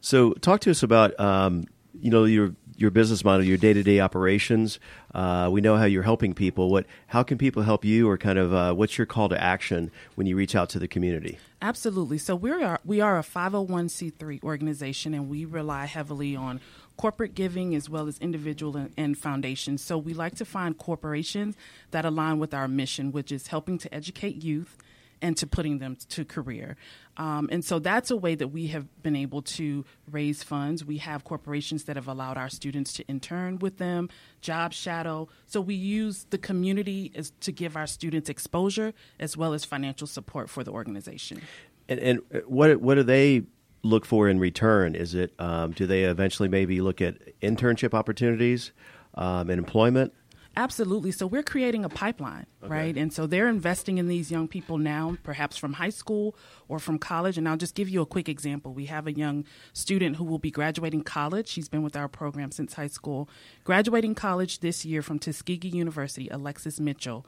So, 0.01 0.33
talk 0.35 0.61
to 0.61 0.71
us 0.71 0.83
about 0.85 1.19
um, 1.19 1.67
you 2.01 2.11
know 2.11 2.25
your 2.25 2.55
your 2.77 2.91
business 2.91 3.25
model, 3.25 3.45
your 3.45 3.57
day 3.57 3.73
to 3.73 3.83
day 3.83 4.01
operations. 4.01 4.79
Uh, 5.13 5.49
we 5.51 5.61
know 5.61 5.77
how 5.77 5.85
you're 5.85 6.03
helping 6.03 6.33
people. 6.33 6.71
What 6.71 6.87
how 7.09 7.23
can 7.23 7.39
people 7.39 7.63
help 7.63 7.85
you, 7.85 8.09
or 8.09 8.17
kind 8.17 8.39
of 8.39 8.55
uh, 8.55 8.75
what's 8.75 8.99
your 8.99 9.07
call 9.07 9.29
to 9.29 9.43
action 9.43 9.91
when 10.15 10.27
you 10.27 10.37
reach 10.37 10.55
out 10.55 10.69
to 10.71 10.79
the 10.79 10.89
community? 10.89 11.39
Absolutely. 11.61 12.19
So 12.19 12.37
we 12.37 12.51
are 12.51 12.81
we 12.85 13.01
are 13.01 13.19
a 13.19 13.23
501c3 13.23 14.43
organization, 14.43 15.15
and 15.15 15.29
we 15.29 15.45
rely 15.45 15.87
heavily 15.87 16.37
on 16.37 16.61
corporate 16.97 17.35
giving 17.35 17.75
as 17.75 17.89
well 17.89 18.09
as 18.09 18.19
individual 18.19 18.77
and, 18.77 18.93
and 18.97 19.19
foundations. 19.19 19.83
So 19.83 19.97
we 19.99 20.15
like 20.15 20.35
to 20.37 20.45
find 20.45 20.77
corporations 20.77 21.57
that 21.91 22.05
align 22.05 22.39
with 22.39 22.53
our 22.53 22.69
mission, 22.69 23.13
which 23.13 23.33
is 23.33 23.49
helping 23.49 23.79
to 23.79 23.95
educate 23.95 24.43
youth 24.43 24.77
and 25.21 25.37
to 25.37 25.47
putting 25.47 25.79
them 25.79 25.97
to 26.09 26.25
career. 26.25 26.77
Um, 27.17 27.49
and 27.51 27.65
so 27.65 27.79
that's 27.79 28.11
a 28.11 28.17
way 28.17 28.35
that 28.37 28.49
we 28.49 28.69
have 28.69 29.03
been 29.03 29.17
able 29.17 29.43
to 29.43 29.85
raise 30.11 30.43
funds. 30.43 30.85
We 30.85 30.99
have 30.99 31.25
corporations 31.25 31.85
that 31.85 31.97
have 31.97 32.07
allowed 32.07 32.37
our 32.37 32.49
students 32.49 32.93
to 32.95 33.05
intern 33.07 33.59
with 33.59 33.79
them, 33.79 34.09
job 34.41 34.73
shadow. 34.73 35.29
So 35.47 35.61
we 35.61 35.75
use 35.75 36.27
the 36.31 36.39
community 36.39 37.13
as, 37.15 37.33
to 37.41 37.53
give 37.53 37.77
our 37.77 37.87
students 37.87 38.29
exposure 38.29 38.95
as 39.19 39.37
well 39.37 39.53
as 39.53 39.65
financial 39.65 40.07
support 40.07 40.49
for 40.49 40.63
the 40.63 40.71
organization. 40.71 41.43
And, 41.89 42.01
and 42.01 42.21
what 42.47 42.81
what 42.81 42.95
do 42.95 43.03
they 43.03 43.43
look 43.83 44.05
for 44.05 44.29
in 44.29 44.39
return? 44.39 44.95
Is 44.95 45.15
it 45.15 45.33
um, 45.39 45.73
do 45.73 45.87
they 45.87 46.05
eventually 46.05 46.49
maybe 46.49 46.81
look 46.81 47.01
at 47.01 47.17
internship 47.41 47.95
opportunities 47.95 48.73
um, 49.15 49.51
and 49.51 49.59
employment? 49.59 50.13
Absolutely. 50.59 51.13
So 51.13 51.25
we're 51.25 51.45
creating 51.45 51.85
a 51.85 51.89
pipeline, 51.89 52.47
okay. 52.65 52.73
right? 52.73 52.97
And 52.97 53.13
so 53.13 53.29
they're 53.29 53.47
investing 53.47 53.99
in 53.99 54.09
these 54.09 54.29
young 54.29 54.49
people 54.49 54.77
now, 54.77 55.17
perhaps 55.23 55.57
from 55.57 55.75
high 55.75 55.91
school 55.91 56.35
or 56.67 56.81
from 56.81 56.99
college. 56.99 57.39
And 57.39 57.49
I'll 57.49 57.57
just 57.57 57.77
give 57.77 57.89
you 57.89 58.01
a 58.03 58.07
quick 58.07 58.29
example. 58.29 58.75
We 58.75 58.87
have 58.87 59.07
a 59.07 59.13
young 59.13 59.45
student 59.73 60.17
who 60.17 60.25
will 60.25 60.41
be 60.41 60.51
graduating 60.51 61.05
college. 61.05 61.47
She's 61.47 61.69
been 61.69 61.85
with 61.85 61.95
our 61.95 62.09
program 62.09 62.51
since 62.51 62.75
high 62.75 62.89
school, 62.89 63.29
graduating 63.63 64.17
college 64.17 64.59
this 64.59 64.85
year 64.85 65.01
from 65.01 65.21
Tuskegee 65.21 65.69
University, 65.69 66.29
Alexis 66.29 66.81
Mitchell. 66.81 67.25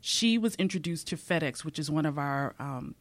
She 0.00 0.38
was 0.38 0.54
introduced 0.54 1.06
to 1.08 1.16
FedEx, 1.16 1.66
which 1.66 1.78
is 1.78 1.90
one 1.90 2.06
of 2.06 2.18
our 2.18 2.54
um, 2.58 2.94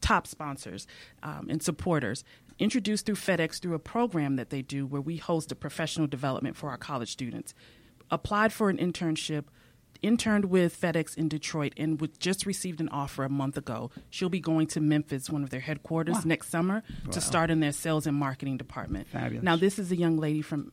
top 0.00 0.26
sponsors 0.26 0.86
um, 1.22 1.48
and 1.50 1.62
supporters 1.62 2.24
introduced 2.58 3.04
through 3.04 3.16
FedEx 3.16 3.60
through 3.60 3.74
a 3.74 3.78
program 3.78 4.36
that 4.36 4.50
they 4.50 4.62
do 4.62 4.86
where 4.86 5.00
we 5.00 5.18
host 5.18 5.52
a 5.52 5.54
professional 5.54 6.06
development 6.06 6.56
for 6.56 6.70
our 6.70 6.78
college 6.78 7.12
students 7.12 7.54
applied 8.10 8.52
for 8.52 8.70
an 8.70 8.78
internship, 8.78 9.44
interned 10.02 10.46
with 10.46 10.78
FedEx 10.78 11.16
in 11.16 11.28
Detroit, 11.28 11.72
and 11.76 12.00
just 12.18 12.46
received 12.46 12.80
an 12.80 12.88
offer 12.90 13.24
a 13.24 13.28
month 13.28 13.56
ago. 13.56 13.90
She'll 14.10 14.28
be 14.28 14.40
going 14.40 14.66
to 14.68 14.80
Memphis, 14.80 15.30
one 15.30 15.42
of 15.42 15.50
their 15.50 15.60
headquarters, 15.60 16.16
wow. 16.16 16.22
next 16.24 16.50
summer 16.50 16.82
wow. 17.04 17.12
to 17.12 17.20
start 17.20 17.50
in 17.50 17.60
their 17.60 17.72
sales 17.72 18.06
and 18.06 18.16
marketing 18.16 18.56
department. 18.56 19.08
Fabulous. 19.08 19.44
Now, 19.44 19.56
this 19.56 19.78
is 19.78 19.90
a 19.90 19.96
young 19.96 20.16
lady 20.16 20.42
from 20.42 20.72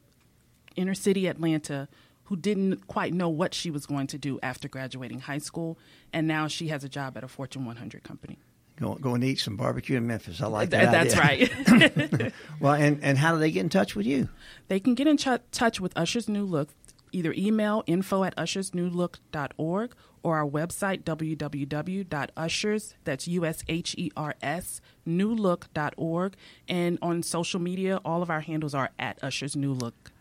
inner 0.75 0.93
city 0.93 1.27
Atlanta 1.27 1.87
who 2.25 2.35
didn't 2.35 2.87
quite 2.87 3.13
know 3.13 3.29
what 3.29 3.53
she 3.53 3.69
was 3.69 3.85
going 3.85 4.07
to 4.07 4.17
do 4.17 4.39
after 4.41 4.67
graduating 4.67 5.19
high 5.19 5.37
school, 5.39 5.77
and 6.13 6.27
now 6.27 6.47
she 6.47 6.69
has 6.69 6.83
a 6.83 6.89
job 6.89 7.17
at 7.17 7.23
a 7.23 7.27
Fortune 7.27 7.65
100 7.65 8.03
company. 8.03 8.39
Go, 8.79 8.95
go 8.95 9.13
and 9.13 9.23
eat 9.23 9.39
some 9.39 9.55
barbecue 9.55 9.97
in 9.97 10.07
Memphis. 10.07 10.41
I 10.41 10.47
like 10.47 10.71
that. 10.71 10.91
That's 10.91 11.15
idea. 11.15 11.49
right. 11.67 12.33
well, 12.59 12.73
and, 12.73 13.03
and 13.03 13.17
how 13.17 13.33
do 13.33 13.39
they 13.39 13.51
get 13.51 13.59
in 13.59 13.69
touch 13.69 13.95
with 13.95 14.07
you? 14.07 14.29
They 14.67 14.79
can 14.79 14.95
get 14.95 15.05
in 15.05 15.17
ch- 15.17 15.27
touch 15.51 15.79
with 15.79 15.95
Usher's 15.95 16.27
New 16.27 16.43
Look 16.43 16.69
either 17.13 17.33
email 17.37 17.83
info 17.87 18.23
at 18.23 18.35
ushersnewlook.org 18.35 19.95
or 20.23 20.37
our 20.37 20.47
website 20.47 21.03
www.ushers 21.03 22.93
that's 23.03 23.27
u-s-h-e-r-s 23.27 24.81
newlook.org 25.07 26.35
and 26.67 26.97
on 27.01 27.23
social 27.23 27.59
media 27.59 27.99
all 28.05 28.21
of 28.21 28.29
our 28.29 28.41
handles 28.41 28.73
are 28.73 28.89
at 28.97 29.21
ushers 29.23 29.55
new 29.55 29.73
look 29.73 30.11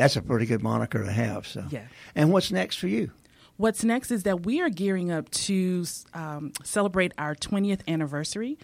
that's 0.00 0.16
a 0.16 0.22
pretty 0.22 0.46
good 0.46 0.62
moniker 0.62 1.04
to 1.04 1.12
have 1.12 1.46
so. 1.46 1.62
Yeah. 1.68 1.82
And 2.14 2.32
what's 2.32 2.50
next 2.50 2.76
for 2.76 2.88
you? 2.88 3.10
What's 3.58 3.84
next 3.84 4.10
is 4.10 4.22
that 4.22 4.46
we 4.46 4.62
are 4.62 4.70
gearing 4.70 5.12
up 5.12 5.28
to 5.30 5.84
um, 6.14 6.52
celebrate 6.64 7.12
our 7.18 7.34
20th 7.34 7.82
anniversary 7.86 8.56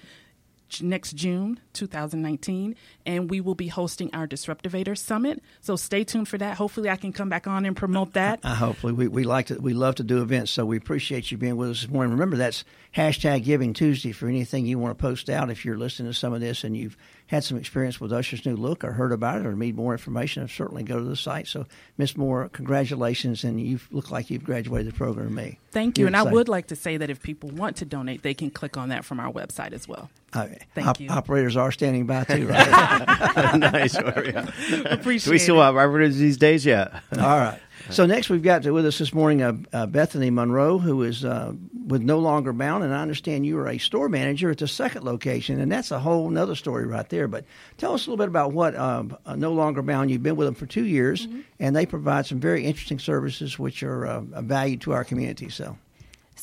next 0.82 1.12
June 1.12 1.60
2019, 1.72 2.74
and 3.04 3.30
we 3.30 3.40
will 3.40 3.54
be 3.54 3.68
hosting 3.68 4.10
our 4.12 4.26
Disruptivator 4.26 4.96
Summit. 4.96 5.42
So 5.60 5.76
stay 5.76 6.04
tuned 6.04 6.28
for 6.28 6.38
that. 6.38 6.56
Hopefully, 6.56 6.90
I 6.90 6.96
can 6.96 7.12
come 7.12 7.28
back 7.28 7.46
on 7.46 7.64
and 7.64 7.76
promote 7.76 8.14
that. 8.14 8.40
Uh, 8.42 8.54
hopefully, 8.54 8.92
we, 8.92 9.08
we 9.08 9.24
like 9.24 9.46
to 9.46 9.56
we 9.56 9.74
love 9.74 9.96
to 9.96 10.04
do 10.04 10.22
events, 10.22 10.50
so 10.50 10.64
we 10.64 10.76
appreciate 10.76 11.30
you 11.30 11.38
being 11.38 11.56
with 11.56 11.70
us 11.70 11.82
this 11.82 11.90
morning. 11.90 12.12
Remember, 12.12 12.36
that's 12.36 12.64
hashtag 12.94 13.44
Giving 13.44 13.74
Tuesday 13.74 14.12
for 14.12 14.28
anything 14.28 14.66
you 14.66 14.78
want 14.78 14.96
to 14.96 15.02
post 15.02 15.30
out. 15.30 15.50
If 15.50 15.64
you're 15.64 15.78
listening 15.78 16.10
to 16.10 16.18
some 16.18 16.32
of 16.32 16.40
this 16.40 16.64
and 16.64 16.76
you've 16.76 16.96
had 17.26 17.44
some 17.44 17.58
experience 17.58 18.00
with 18.00 18.12
Usher's 18.12 18.44
New 18.46 18.56
Look 18.56 18.84
or 18.84 18.92
heard 18.92 19.12
about 19.12 19.40
it 19.40 19.46
or 19.46 19.54
need 19.54 19.76
more 19.76 19.92
information, 19.92 20.46
certainly 20.48 20.82
go 20.82 20.98
to 20.98 21.04
the 21.04 21.16
site. 21.16 21.46
So, 21.48 21.66
Miss 21.98 22.16
Moore, 22.16 22.48
congratulations, 22.48 23.44
and 23.44 23.60
you 23.60 23.80
look 23.90 24.10
like 24.10 24.30
you've 24.30 24.44
graduated 24.44 24.92
the 24.92 24.96
program. 24.96 25.34
Me, 25.34 25.58
thank 25.70 25.98
you. 25.98 26.02
You're 26.02 26.08
and 26.08 26.16
excited. 26.16 26.30
I 26.30 26.34
would 26.34 26.48
like 26.48 26.68
to 26.68 26.76
say 26.76 26.96
that 26.96 27.10
if 27.10 27.22
people 27.22 27.50
want 27.50 27.76
to 27.76 27.84
donate, 27.84 28.22
they 28.22 28.34
can 28.34 28.50
click 28.50 28.76
on 28.76 28.88
that 28.90 29.04
from 29.04 29.20
our 29.20 29.32
website 29.32 29.72
as 29.72 29.86
well. 29.88 30.10
Uh, 30.36 30.48
Thank 30.74 30.86
op- 30.86 31.00
you. 31.00 31.08
Operators 31.08 31.56
are 31.56 31.72
standing 31.72 32.06
by 32.06 32.24
too, 32.24 32.46
right? 32.48 33.56
nice. 33.58 33.96
Yeah. 34.26 34.48
Appreciate. 34.90 35.24
Do 35.26 35.30
we 35.30 35.38
still 35.38 35.60
have 35.60 35.76
operators 35.76 36.16
these 36.16 36.36
days? 36.36 36.64
Yeah. 36.64 37.00
All 37.12 37.38
right. 37.38 37.60
So 37.90 38.04
next 38.04 38.28
we've 38.30 38.42
got 38.42 38.64
with 38.64 38.84
us 38.84 38.98
this 38.98 39.14
morning 39.14 39.42
uh, 39.42 39.52
uh, 39.72 39.86
Bethany 39.86 40.30
Monroe, 40.30 40.78
who 40.78 41.02
is 41.04 41.24
uh, 41.24 41.52
with 41.86 42.02
No 42.02 42.18
Longer 42.18 42.52
Bound, 42.52 42.82
and 42.82 42.92
I 42.92 43.00
understand 43.00 43.46
you 43.46 43.58
are 43.58 43.68
a 43.68 43.78
store 43.78 44.08
manager 44.08 44.50
at 44.50 44.58
the 44.58 44.66
second 44.66 45.04
location, 45.04 45.60
and 45.60 45.70
that's 45.70 45.92
a 45.92 46.00
whole 46.00 46.36
other 46.36 46.56
story 46.56 46.84
right 46.84 47.08
there. 47.08 47.28
But 47.28 47.44
tell 47.76 47.94
us 47.94 48.06
a 48.06 48.10
little 48.10 48.16
bit 48.24 48.28
about 48.28 48.52
what 48.52 48.74
um, 48.74 49.16
uh, 49.24 49.36
No 49.36 49.52
Longer 49.52 49.82
Bound. 49.82 50.10
You've 50.10 50.22
been 50.22 50.36
with 50.36 50.46
them 50.46 50.56
for 50.56 50.66
two 50.66 50.84
years, 50.84 51.26
mm-hmm. 51.26 51.40
and 51.60 51.76
they 51.76 51.86
provide 51.86 52.26
some 52.26 52.40
very 52.40 52.64
interesting 52.64 52.98
services 52.98 53.58
which 53.58 53.84
are 53.84 54.06
uh, 54.06 54.22
a 54.32 54.42
value 54.42 54.78
to 54.78 54.92
our 54.92 55.04
community. 55.04 55.48
So. 55.48 55.76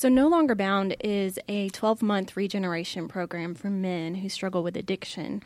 So, 0.03 0.10
No 0.10 0.27
Longer 0.27 0.53
Bound 0.53 0.98
is 1.00 1.39
a 1.48 1.69
12 1.69 2.01
month 2.01 2.36
regeneration 2.36 3.07
program 3.07 3.55
for 3.55 3.69
men 3.69 4.15
who 4.15 4.27
struggle 4.27 4.62
with 4.62 4.75
addiction. 4.75 5.41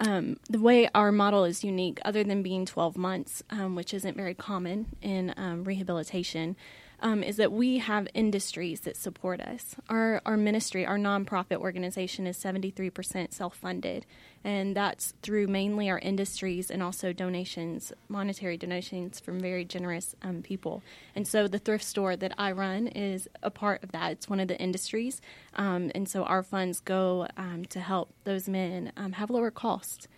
Um, 0.00 0.40
the 0.48 0.58
way 0.58 0.88
our 0.96 1.12
model 1.12 1.44
is 1.44 1.62
unique, 1.62 2.00
other 2.04 2.24
than 2.24 2.42
being 2.42 2.66
12 2.66 2.96
months, 2.96 3.44
um, 3.50 3.76
which 3.76 3.94
isn't 3.94 4.16
very 4.16 4.34
common 4.34 4.86
in 5.00 5.32
um, 5.36 5.62
rehabilitation, 5.62 6.56
um, 7.00 7.22
is 7.22 7.36
that 7.36 7.52
we 7.52 7.78
have 7.78 8.08
industries 8.14 8.80
that 8.80 8.96
support 8.96 9.40
us. 9.40 9.74
Our, 9.88 10.20
our 10.24 10.36
ministry, 10.36 10.86
our 10.86 10.98
nonprofit 10.98 11.56
organization, 11.56 12.26
is 12.26 12.38
73% 12.38 13.32
self 13.32 13.56
funded, 13.56 14.06
and 14.44 14.76
that's 14.76 15.14
through 15.22 15.46
mainly 15.46 15.90
our 15.90 15.98
industries 15.98 16.70
and 16.70 16.82
also 16.82 17.12
donations, 17.12 17.92
monetary 18.08 18.56
donations 18.56 19.20
from 19.20 19.40
very 19.40 19.64
generous 19.64 20.14
um, 20.22 20.42
people. 20.42 20.82
And 21.14 21.26
so 21.26 21.48
the 21.48 21.58
thrift 21.58 21.84
store 21.84 22.16
that 22.16 22.34
I 22.38 22.52
run 22.52 22.86
is 22.88 23.28
a 23.42 23.50
part 23.50 23.82
of 23.82 23.92
that. 23.92 24.12
It's 24.12 24.28
one 24.28 24.40
of 24.40 24.48
the 24.48 24.58
industries, 24.58 25.20
um, 25.54 25.90
and 25.94 26.08
so 26.08 26.24
our 26.24 26.42
funds 26.42 26.80
go 26.80 27.26
um, 27.36 27.64
to 27.70 27.80
help 27.80 28.12
those 28.24 28.48
men 28.48 28.92
um, 28.96 29.12
have 29.12 29.30
lower 29.30 29.50
costs. 29.50 30.08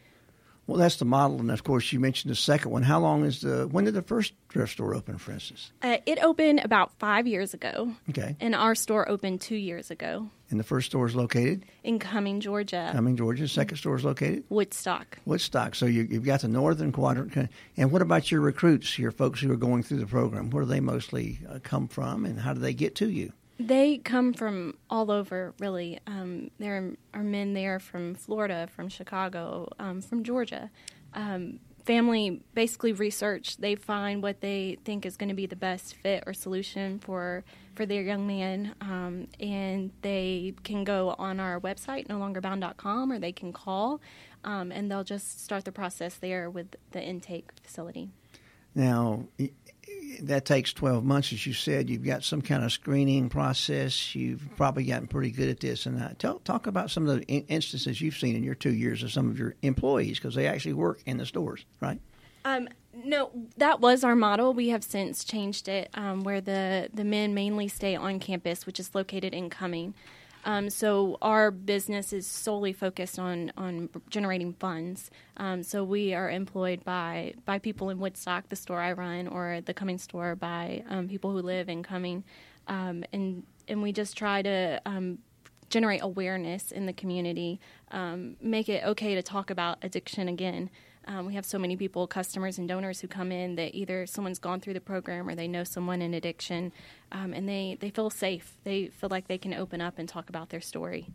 Well, 0.66 0.78
that's 0.78 0.96
the 0.96 1.04
model, 1.04 1.40
and 1.40 1.50
of 1.50 1.64
course, 1.64 1.92
you 1.92 1.98
mentioned 1.98 2.30
the 2.30 2.36
second 2.36 2.70
one. 2.70 2.82
How 2.82 3.00
long 3.00 3.24
is 3.24 3.40
the? 3.40 3.66
When 3.66 3.84
did 3.84 3.94
the 3.94 4.02
first 4.02 4.32
thrift 4.48 4.72
store 4.72 4.94
open, 4.94 5.18
for 5.18 5.32
instance? 5.32 5.72
Uh, 5.82 5.98
it 6.06 6.22
opened 6.22 6.60
about 6.60 6.92
five 6.98 7.26
years 7.26 7.52
ago. 7.52 7.92
Okay. 8.10 8.36
And 8.38 8.54
our 8.54 8.76
store 8.76 9.08
opened 9.08 9.40
two 9.40 9.56
years 9.56 9.90
ago. 9.90 10.30
And 10.50 10.60
the 10.60 10.64
first 10.64 10.86
store 10.86 11.06
is 11.06 11.16
located 11.16 11.64
in 11.82 11.98
Cumming, 11.98 12.40
Georgia. 12.40 12.90
Cumming, 12.92 13.16
Georgia. 13.16 13.48
Second 13.48 13.78
store 13.78 13.96
is 13.96 14.04
located 14.04 14.44
Woodstock. 14.50 15.18
Woodstock. 15.24 15.74
So 15.74 15.86
you, 15.86 16.06
have 16.12 16.24
got 16.24 16.42
the 16.42 16.48
northern 16.48 16.92
quadrant. 16.92 17.50
And 17.76 17.90
what 17.90 18.02
about 18.02 18.30
your 18.30 18.40
recruits, 18.40 18.98
your 18.98 19.10
folks 19.10 19.40
who 19.40 19.50
are 19.50 19.56
going 19.56 19.82
through 19.82 19.98
the 19.98 20.06
program? 20.06 20.50
Where 20.50 20.62
do 20.62 20.68
they 20.68 20.80
mostly 20.80 21.40
uh, 21.48 21.58
come 21.62 21.88
from, 21.88 22.24
and 22.24 22.38
how 22.38 22.52
do 22.52 22.60
they 22.60 22.74
get 22.74 22.94
to 22.96 23.10
you? 23.10 23.32
They 23.58 23.98
come 23.98 24.32
from 24.32 24.76
all 24.90 25.10
over, 25.10 25.54
really. 25.60 26.00
Um, 26.06 26.50
there 26.58 26.92
are 27.14 27.22
men 27.22 27.52
there 27.52 27.78
from 27.78 28.14
Florida, 28.14 28.68
from 28.74 28.88
Chicago, 28.88 29.68
um, 29.78 30.00
from 30.00 30.24
Georgia. 30.24 30.70
Um, 31.14 31.60
family 31.84 32.42
basically 32.54 32.92
research. 32.92 33.56
They 33.58 33.74
find 33.74 34.22
what 34.22 34.40
they 34.40 34.78
think 34.84 35.04
is 35.04 35.16
going 35.16 35.28
to 35.28 35.34
be 35.34 35.46
the 35.46 35.56
best 35.56 35.94
fit 35.94 36.24
or 36.26 36.32
solution 36.32 36.98
for 36.98 37.44
for 37.74 37.86
their 37.86 38.02
young 38.02 38.26
man, 38.26 38.74
um, 38.82 39.28
and 39.40 39.92
they 40.02 40.54
can 40.62 40.84
go 40.84 41.14
on 41.18 41.40
our 41.40 41.58
website, 41.58 42.06
nolongerbound.com, 42.06 43.10
or 43.10 43.18
they 43.18 43.32
can 43.32 43.50
call, 43.50 44.02
um, 44.44 44.70
and 44.70 44.90
they'll 44.90 45.04
just 45.04 45.42
start 45.42 45.64
the 45.64 45.72
process 45.72 46.16
there 46.16 46.50
with 46.50 46.76
the 46.90 47.02
intake 47.02 47.50
facility. 47.62 48.10
Now, 48.74 49.24
that 50.22 50.44
takes 50.44 50.72
12 50.72 51.04
months, 51.04 51.32
as 51.32 51.46
you 51.46 51.52
said. 51.52 51.88
You've 51.88 52.04
got 52.04 52.24
some 52.24 52.42
kind 52.42 52.64
of 52.64 52.72
screening 52.72 53.28
process. 53.28 54.14
You've 54.14 54.42
probably 54.56 54.84
gotten 54.84 55.06
pretty 55.06 55.30
good 55.30 55.48
at 55.48 55.60
this. 55.60 55.86
And 55.86 56.18
tell, 56.18 56.38
talk 56.40 56.66
about 56.66 56.90
some 56.90 57.08
of 57.08 57.18
the 57.18 57.26
instances 57.26 58.00
you've 58.00 58.16
seen 58.16 58.36
in 58.36 58.42
your 58.42 58.54
two 58.54 58.74
years 58.74 59.02
of 59.02 59.12
some 59.12 59.30
of 59.30 59.38
your 59.38 59.54
employees, 59.62 60.18
because 60.18 60.34
they 60.34 60.46
actually 60.46 60.74
work 60.74 61.00
in 61.06 61.18
the 61.18 61.26
stores, 61.26 61.64
right? 61.80 62.00
Um, 62.44 62.68
no, 62.92 63.30
that 63.56 63.80
was 63.80 64.04
our 64.04 64.16
model. 64.16 64.52
We 64.52 64.68
have 64.68 64.84
since 64.84 65.24
changed 65.24 65.68
it, 65.68 65.88
um, 65.94 66.24
where 66.24 66.40
the, 66.40 66.88
the 66.92 67.04
men 67.04 67.34
mainly 67.34 67.68
stay 67.68 67.96
on 67.96 68.18
campus, 68.18 68.66
which 68.66 68.78
is 68.78 68.94
located 68.94 69.32
in 69.32 69.48
Cumming. 69.50 69.94
Um, 70.44 70.70
so 70.70 71.18
our 71.22 71.50
business 71.50 72.12
is 72.12 72.26
solely 72.26 72.72
focused 72.72 73.18
on 73.18 73.52
on 73.56 73.88
generating 74.10 74.54
funds. 74.54 75.10
Um, 75.36 75.62
so 75.62 75.84
we 75.84 76.14
are 76.14 76.30
employed 76.30 76.84
by 76.84 77.34
by 77.44 77.58
people 77.58 77.90
in 77.90 77.98
Woodstock, 77.98 78.48
the 78.48 78.56
store 78.56 78.80
I 78.80 78.92
run, 78.92 79.28
or 79.28 79.60
the 79.64 79.74
Cumming 79.74 79.98
store 79.98 80.34
by 80.34 80.84
um, 80.88 81.08
people 81.08 81.30
who 81.30 81.38
live 81.38 81.68
in 81.68 81.82
Cumming, 81.82 82.24
um, 82.66 83.04
and 83.12 83.44
and 83.68 83.82
we 83.82 83.92
just 83.92 84.16
try 84.16 84.42
to 84.42 84.80
um, 84.84 85.18
generate 85.68 86.02
awareness 86.02 86.70
in 86.70 86.86
the 86.86 86.92
community, 86.92 87.60
um, 87.90 88.36
make 88.40 88.68
it 88.68 88.84
okay 88.84 89.14
to 89.14 89.22
talk 89.22 89.50
about 89.50 89.78
addiction 89.82 90.28
again. 90.28 90.70
Um, 91.06 91.26
we 91.26 91.34
have 91.34 91.44
so 91.44 91.58
many 91.58 91.76
people, 91.76 92.06
customers 92.06 92.58
and 92.58 92.68
donors 92.68 93.00
who 93.00 93.08
come 93.08 93.32
in 93.32 93.56
that 93.56 93.74
either 93.74 94.06
someone's 94.06 94.38
gone 94.38 94.60
through 94.60 94.74
the 94.74 94.80
program 94.80 95.28
or 95.28 95.34
they 95.34 95.48
know 95.48 95.64
someone 95.64 96.00
in 96.00 96.14
addiction, 96.14 96.72
um, 97.10 97.32
and 97.32 97.48
they, 97.48 97.76
they 97.80 97.90
feel 97.90 98.10
safe. 98.10 98.56
They 98.64 98.86
feel 98.88 99.10
like 99.10 99.26
they 99.26 99.38
can 99.38 99.52
open 99.54 99.80
up 99.80 99.98
and 99.98 100.08
talk 100.08 100.28
about 100.28 100.50
their 100.50 100.60
story. 100.60 101.08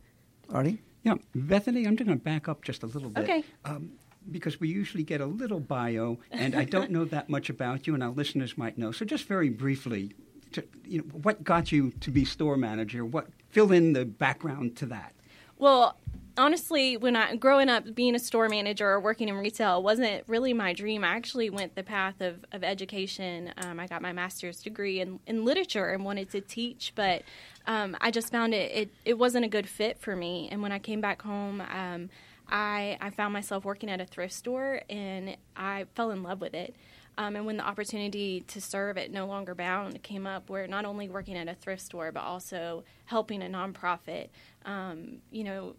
Artie? 0.50 0.82
Yeah, 1.04 1.16
Bethany, 1.34 1.86
I'm 1.86 1.96
going 1.96 2.10
to 2.10 2.16
back 2.16 2.48
up 2.48 2.64
just 2.64 2.84
a 2.84 2.86
little 2.88 3.10
bit. 3.10 3.24
Okay. 3.24 3.44
Um, 3.64 3.92
because 4.30 4.60
we 4.60 4.68
usually 4.68 5.04
get 5.04 5.22
a 5.22 5.26
little 5.26 5.62
bio, 5.62 6.20
and 6.32 6.54
I 6.54 6.66
don't 6.66 6.92
know 6.92 7.06
that 7.06 7.30
much 7.30 7.50
about 7.50 7.88
you, 7.88 7.94
and 7.94 8.04
our 8.04 8.10
listeners 8.10 8.58
might 8.58 8.78
know. 8.78 8.92
So, 8.92 9.06
just 9.06 9.26
very 9.26 9.50
briefly, 9.50 10.12
to, 10.52 10.66
you 10.86 11.00
know, 11.00 11.06
what 11.22 11.44
got 11.44 11.72
you 11.72 11.92
to 12.02 12.12
be 12.12 12.26
store 12.26 12.58
manager? 12.58 13.06
What 13.06 13.28
fill 13.50 13.72
in 13.72 13.94
the 13.94 14.06
background 14.06 14.76
to 14.78 14.86
that? 14.88 15.14
Well, 15.58 15.98
honestly, 16.38 16.98
when 16.98 17.16
I 17.16 17.36
growing 17.36 17.70
up, 17.70 17.96
being 17.96 18.16
a 18.16 18.20
store 18.20 18.48
manager 18.50 18.88
or 18.88 19.00
working 19.00 19.30
in 19.30 19.36
retail 19.36 19.82
wasn't 19.82 20.24
really 20.28 20.54
my 20.54 20.74
dream. 20.74 21.04
I 21.04 21.10
actually 21.10 21.50
went 21.50 21.76
the 21.76 21.84
path 21.84 22.22
of, 22.22 22.46
of 22.52 22.64
education. 22.64 23.54
Um, 23.58 23.80
I 23.80 23.88
got 23.88 24.02
my 24.02 24.14
master's 24.14 24.62
degree 24.62 25.00
in, 25.00 25.20
in 25.26 25.44
literature 25.46 25.90
and 25.90 26.06
wanted 26.06 26.32
to 26.32 26.42
teach, 26.42 26.94
but 26.96 27.24
um, 27.66 27.98
I 28.00 28.12
just 28.12 28.32
found 28.32 28.54
it, 28.54 28.72
it, 28.72 28.90
it 29.06 29.18
wasn't 29.18 29.46
a 29.46 29.50
good 29.50 29.68
fit 29.68 30.00
for 30.00 30.16
me. 30.16 30.48
And 30.52 30.62
when 30.62 30.72
I 30.72 30.80
came 30.80 31.02
back 31.02 31.22
home, 31.22 31.62
um, 31.62 32.10
I 32.50 32.98
I 33.02 33.10
found 33.10 33.34
myself 33.34 33.66
working 33.66 33.90
at 33.90 34.00
a 34.00 34.06
thrift 34.06 34.34
store 34.34 34.82
and 34.90 35.36
I 35.56 35.86
fell 35.96 36.12
in 36.12 36.24
love 36.24 36.40
with 36.40 36.54
it. 36.54 36.76
Um, 37.20 37.36
and 37.36 37.48
when 37.48 37.58
the 37.58 37.66
opportunity 37.66 38.42
to 38.42 38.62
serve 38.62 38.98
at 38.98 39.10
No 39.10 39.26
Longer 39.26 39.56
Bound 39.56 40.04
came 40.04 40.28
up, 40.28 40.52
we're 40.52 40.68
not 40.68 40.86
only 40.86 41.10
working 41.10 41.36
at 41.36 41.48
a 41.48 41.56
thrift 41.56 41.82
store, 41.82 42.12
but 42.12 42.22
also 42.22 42.84
helping 43.06 43.42
a 43.42 43.48
nonprofit, 43.48 44.30
um, 44.66 45.18
you 45.32 45.44
know, 45.44 45.74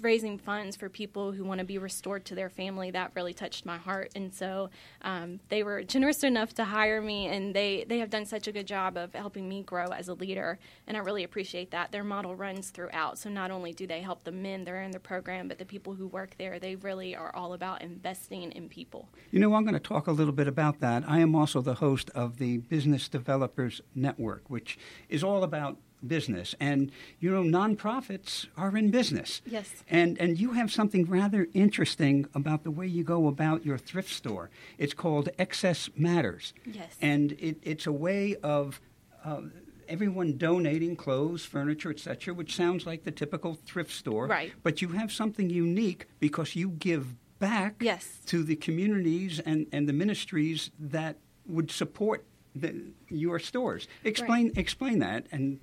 raising 0.00 0.38
funds 0.38 0.76
for 0.76 0.88
people 0.88 1.32
who 1.32 1.44
want 1.44 1.58
to 1.58 1.64
be 1.64 1.78
restored 1.78 2.24
to 2.26 2.34
their 2.34 2.48
family 2.48 2.90
that 2.90 3.12
really 3.14 3.34
touched 3.34 3.66
my 3.66 3.76
heart. 3.76 4.12
And 4.14 4.32
so 4.32 4.70
um, 5.02 5.40
they 5.48 5.62
were 5.62 5.82
generous 5.82 6.24
enough 6.24 6.54
to 6.54 6.64
hire 6.64 7.00
me 7.00 7.26
and 7.26 7.54
they, 7.54 7.84
they 7.88 7.98
have 7.98 8.10
done 8.10 8.24
such 8.26 8.46
a 8.46 8.52
good 8.52 8.66
job 8.66 8.96
of 8.96 9.14
helping 9.14 9.48
me 9.48 9.62
grow 9.62 9.88
as 9.88 10.08
a 10.08 10.14
leader 10.14 10.58
and 10.86 10.96
i 10.96 11.00
really 11.00 11.24
appreciate 11.24 11.70
that. 11.70 11.92
Their 11.92 12.04
model 12.04 12.34
runs 12.34 12.70
throughout 12.70 13.18
so 13.18 13.28
not 13.28 13.50
only 13.50 13.72
do 13.72 13.86
they 13.86 14.00
help 14.00 14.24
the 14.24 14.32
men 14.32 14.64
that 14.64 14.70
are 14.72 14.82
in 14.82 14.90
the 14.90 15.00
program 15.00 15.48
but 15.48 15.58
the 15.58 15.64
people 15.64 15.94
who 15.94 16.06
work 16.06 16.36
there 16.38 16.58
they 16.58 16.76
really 16.76 17.14
are 17.14 17.34
all 17.34 17.52
about 17.52 17.82
investing 17.82 18.52
in 18.52 18.68
people. 18.68 19.08
You 19.30 19.40
know 19.40 19.54
i'm 19.54 19.64
going 19.64 19.74
to 19.74 19.80
talk 19.80 20.06
a 20.06 20.12
little 20.12 20.32
bit 20.32 20.48
about 20.48 20.80
that. 20.80 21.04
I 21.06 21.20
am 21.20 21.34
also 21.34 21.60
the 21.60 21.74
host 21.74 22.10
of 22.14 22.38
the 22.38 22.58
business 22.58 23.08
developers 23.08 23.80
network 23.94 24.48
which 24.48 24.78
is 25.08 25.22
all 25.24 25.42
about 25.42 25.78
business, 26.06 26.54
and 26.60 26.90
you 27.20 27.30
know 27.30 27.42
nonprofits 27.42 28.46
are 28.56 28.76
in 28.76 28.90
business. 28.90 29.40
Yes. 29.46 29.84
And 29.88 30.18
and 30.20 30.38
you 30.38 30.52
have 30.52 30.70
something 30.72 31.04
rather 31.06 31.46
interesting 31.54 32.26
about 32.34 32.64
the 32.64 32.70
way 32.70 32.86
you 32.86 33.04
go 33.04 33.26
about 33.26 33.64
your 33.64 33.78
thrift 33.78 34.10
store. 34.10 34.50
It's 34.78 34.94
called 34.94 35.28
Excess 35.38 35.90
Matters. 35.96 36.52
Yes. 36.66 36.96
And 37.00 37.32
it, 37.32 37.58
it's 37.62 37.86
a 37.86 37.92
way 37.92 38.36
of 38.42 38.80
uh, 39.24 39.42
everyone 39.88 40.36
donating 40.38 40.96
clothes, 40.96 41.44
furniture, 41.44 41.90
etc., 41.90 42.34
which 42.34 42.54
sounds 42.54 42.86
like 42.86 43.04
the 43.04 43.10
typical 43.10 43.54
thrift 43.54 43.92
store. 43.92 44.26
Right. 44.26 44.52
But 44.62 44.82
you 44.82 44.88
have 44.88 45.12
something 45.12 45.50
unique 45.50 46.06
because 46.20 46.56
you 46.56 46.70
give 46.70 47.14
back 47.38 47.76
Yes. 47.80 48.20
to 48.26 48.44
the 48.44 48.56
communities 48.56 49.40
and, 49.40 49.66
and 49.72 49.88
the 49.88 49.92
ministries 49.92 50.70
that 50.78 51.16
would 51.46 51.70
support 51.70 52.24
the, 52.54 52.92
your 53.08 53.38
stores. 53.38 53.88
Explain 54.04 54.52
explain 54.56 54.98
that 55.00 55.26
and 55.32 55.58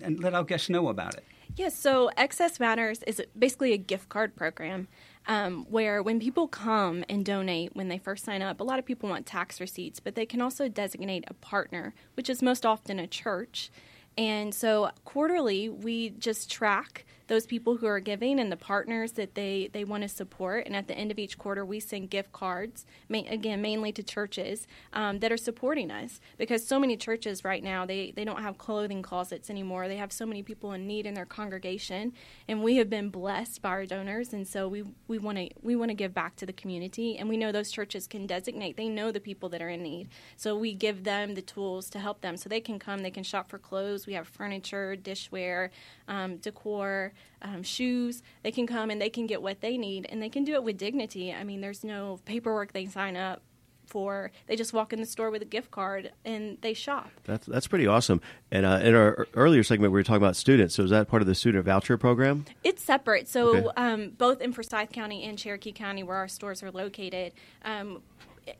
and 0.00 0.20
let 0.20 0.34
our 0.34 0.44
guests 0.44 0.68
know 0.68 0.88
about 0.88 1.14
it. 1.14 1.24
Yes, 1.56 1.78
so 1.78 2.10
Excess 2.16 2.58
Matters 2.58 3.02
is 3.04 3.22
basically 3.38 3.72
a 3.72 3.76
gift 3.76 4.08
card 4.08 4.34
program 4.34 4.88
um, 5.26 5.66
where 5.70 6.02
when 6.02 6.18
people 6.18 6.48
come 6.48 7.04
and 7.08 7.24
donate 7.24 7.76
when 7.76 7.88
they 7.88 7.98
first 7.98 8.24
sign 8.24 8.42
up, 8.42 8.60
a 8.60 8.64
lot 8.64 8.78
of 8.78 8.84
people 8.84 9.08
want 9.08 9.24
tax 9.24 9.60
receipts, 9.60 10.00
but 10.00 10.16
they 10.16 10.26
can 10.26 10.40
also 10.40 10.68
designate 10.68 11.24
a 11.28 11.34
partner, 11.34 11.94
which 12.14 12.28
is 12.28 12.42
most 12.42 12.66
often 12.66 12.98
a 12.98 13.06
church. 13.06 13.70
And 14.18 14.54
so 14.54 14.90
quarterly, 15.04 15.68
we 15.68 16.10
just 16.10 16.50
track 16.50 17.06
those 17.26 17.46
people 17.46 17.76
who 17.76 17.86
are 17.86 18.00
giving 18.00 18.38
and 18.38 18.52
the 18.52 18.56
partners 18.56 19.12
that 19.12 19.34
they, 19.34 19.70
they 19.72 19.84
want 19.84 20.02
to 20.02 20.08
support. 20.08 20.66
And 20.66 20.76
at 20.76 20.88
the 20.88 20.96
end 20.96 21.10
of 21.10 21.18
each 21.18 21.38
quarter, 21.38 21.64
we 21.64 21.80
send 21.80 22.10
gift 22.10 22.32
cards, 22.32 22.84
ma- 23.08 23.22
again, 23.28 23.62
mainly 23.62 23.92
to 23.92 24.02
churches 24.02 24.66
um, 24.92 25.20
that 25.20 25.32
are 25.32 25.36
supporting 25.36 25.90
us. 25.90 26.20
Because 26.36 26.66
so 26.66 26.78
many 26.78 26.96
churches 26.96 27.44
right 27.44 27.62
now, 27.62 27.86
they, 27.86 28.12
they 28.14 28.24
don't 28.24 28.42
have 28.42 28.58
clothing 28.58 29.02
closets 29.02 29.48
anymore. 29.48 29.88
They 29.88 29.96
have 29.96 30.12
so 30.12 30.26
many 30.26 30.42
people 30.42 30.72
in 30.72 30.86
need 30.86 31.06
in 31.06 31.14
their 31.14 31.24
congregation. 31.24 32.12
And 32.46 32.62
we 32.62 32.76
have 32.76 32.90
been 32.90 33.08
blessed 33.08 33.62
by 33.62 33.70
our 33.70 33.86
donors. 33.86 34.32
And 34.32 34.46
so 34.46 34.68
we, 34.68 34.84
want 35.08 35.38
to 35.38 35.48
we 35.62 35.76
want 35.76 35.90
to 35.90 35.94
give 35.94 36.12
back 36.12 36.36
to 36.36 36.46
the 36.46 36.52
community. 36.52 37.16
And 37.16 37.28
we 37.28 37.38
know 37.38 37.52
those 37.52 37.70
churches 37.70 38.06
can 38.06 38.26
designate, 38.26 38.76
they 38.76 38.88
know 38.88 39.10
the 39.10 39.20
people 39.20 39.48
that 39.50 39.62
are 39.62 39.68
in 39.68 39.82
need. 39.82 40.08
So 40.36 40.56
we 40.56 40.74
give 40.74 41.04
them 41.04 41.34
the 41.34 41.42
tools 41.42 41.88
to 41.90 41.98
help 41.98 42.20
them. 42.20 42.36
So 42.36 42.48
they 42.48 42.60
can 42.60 42.78
come, 42.78 43.02
they 43.02 43.10
can 43.10 43.24
shop 43.24 43.48
for 43.48 43.58
clothes. 43.58 44.06
We 44.06 44.12
have 44.12 44.28
furniture, 44.28 44.96
dishware, 45.00 45.70
um, 46.06 46.36
decor, 46.36 47.13
um, 47.42 47.62
shoes. 47.62 48.22
They 48.42 48.50
can 48.52 48.66
come 48.66 48.90
and 48.90 49.00
they 49.00 49.10
can 49.10 49.26
get 49.26 49.42
what 49.42 49.60
they 49.60 49.76
need, 49.76 50.06
and 50.10 50.22
they 50.22 50.28
can 50.28 50.44
do 50.44 50.54
it 50.54 50.64
with 50.64 50.76
dignity. 50.78 51.32
I 51.32 51.44
mean, 51.44 51.60
there's 51.60 51.84
no 51.84 52.20
paperwork 52.24 52.72
they 52.72 52.86
sign 52.86 53.16
up 53.16 53.42
for. 53.86 54.30
They 54.46 54.56
just 54.56 54.72
walk 54.72 54.94
in 54.94 55.00
the 55.00 55.06
store 55.06 55.30
with 55.30 55.42
a 55.42 55.44
gift 55.44 55.70
card 55.70 56.10
and 56.24 56.56
they 56.62 56.72
shop. 56.72 57.10
That's 57.24 57.44
that's 57.46 57.66
pretty 57.66 57.86
awesome. 57.86 58.22
And 58.50 58.64
uh, 58.64 58.80
in 58.82 58.94
our 58.94 59.26
earlier 59.34 59.62
segment, 59.62 59.92
we 59.92 59.98
were 59.98 60.02
talking 60.02 60.22
about 60.22 60.36
students. 60.36 60.74
So 60.74 60.84
is 60.84 60.90
that 60.90 61.06
part 61.06 61.20
of 61.20 61.28
the 61.28 61.34
student 61.34 61.66
voucher 61.66 61.98
program? 61.98 62.46
It's 62.64 62.82
separate. 62.82 63.28
So 63.28 63.56
Okay. 63.56 63.68
um, 63.76 64.10
both 64.16 64.40
in 64.40 64.54
Forsyth 64.54 64.90
County 64.90 65.24
and 65.24 65.38
Cherokee 65.38 65.70
County, 65.72 66.02
where 66.02 66.16
our 66.16 66.28
stores 66.28 66.62
are 66.62 66.70
located, 66.70 67.34
um, 67.62 68.00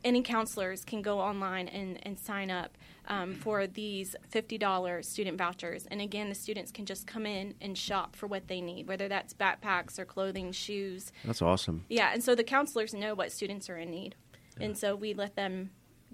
any 0.03 0.21
counselors 0.21 0.83
can 0.85 1.01
go 1.01 1.19
online 1.19 1.67
and, 1.67 1.99
and 2.03 2.17
sign 2.19 2.49
up 2.51 2.77
um, 3.07 3.35
for 3.35 3.67
these 3.67 4.15
$50 4.33 5.05
student 5.05 5.37
vouchers. 5.37 5.85
And 5.91 6.01
again, 6.01 6.29
the 6.29 6.35
students 6.35 6.71
can 6.71 6.85
just 6.85 7.05
come 7.05 7.25
in 7.25 7.53
and 7.61 7.77
shop 7.77 8.15
for 8.15 8.27
what 8.27 8.47
they 8.47 8.61
need, 8.61 8.87
whether 8.87 9.07
that's 9.07 9.33
backpacks 9.33 9.99
or 9.99 10.05
clothing, 10.05 10.51
shoes. 10.51 11.11
That's 11.23 11.41
awesome. 11.41 11.85
Yeah, 11.89 12.11
and 12.13 12.23
so 12.23 12.33
the 12.35 12.43
counselors 12.43 12.93
know 12.93 13.13
what 13.13 13.31
students 13.31 13.69
are 13.69 13.77
in 13.77 13.91
need. 13.91 14.15
And 14.59 14.77
so 14.77 14.95
we 14.95 15.13
let 15.13 15.35
them 15.35 15.69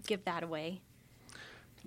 give 0.07 0.25
that 0.25 0.43
away. 0.43 0.81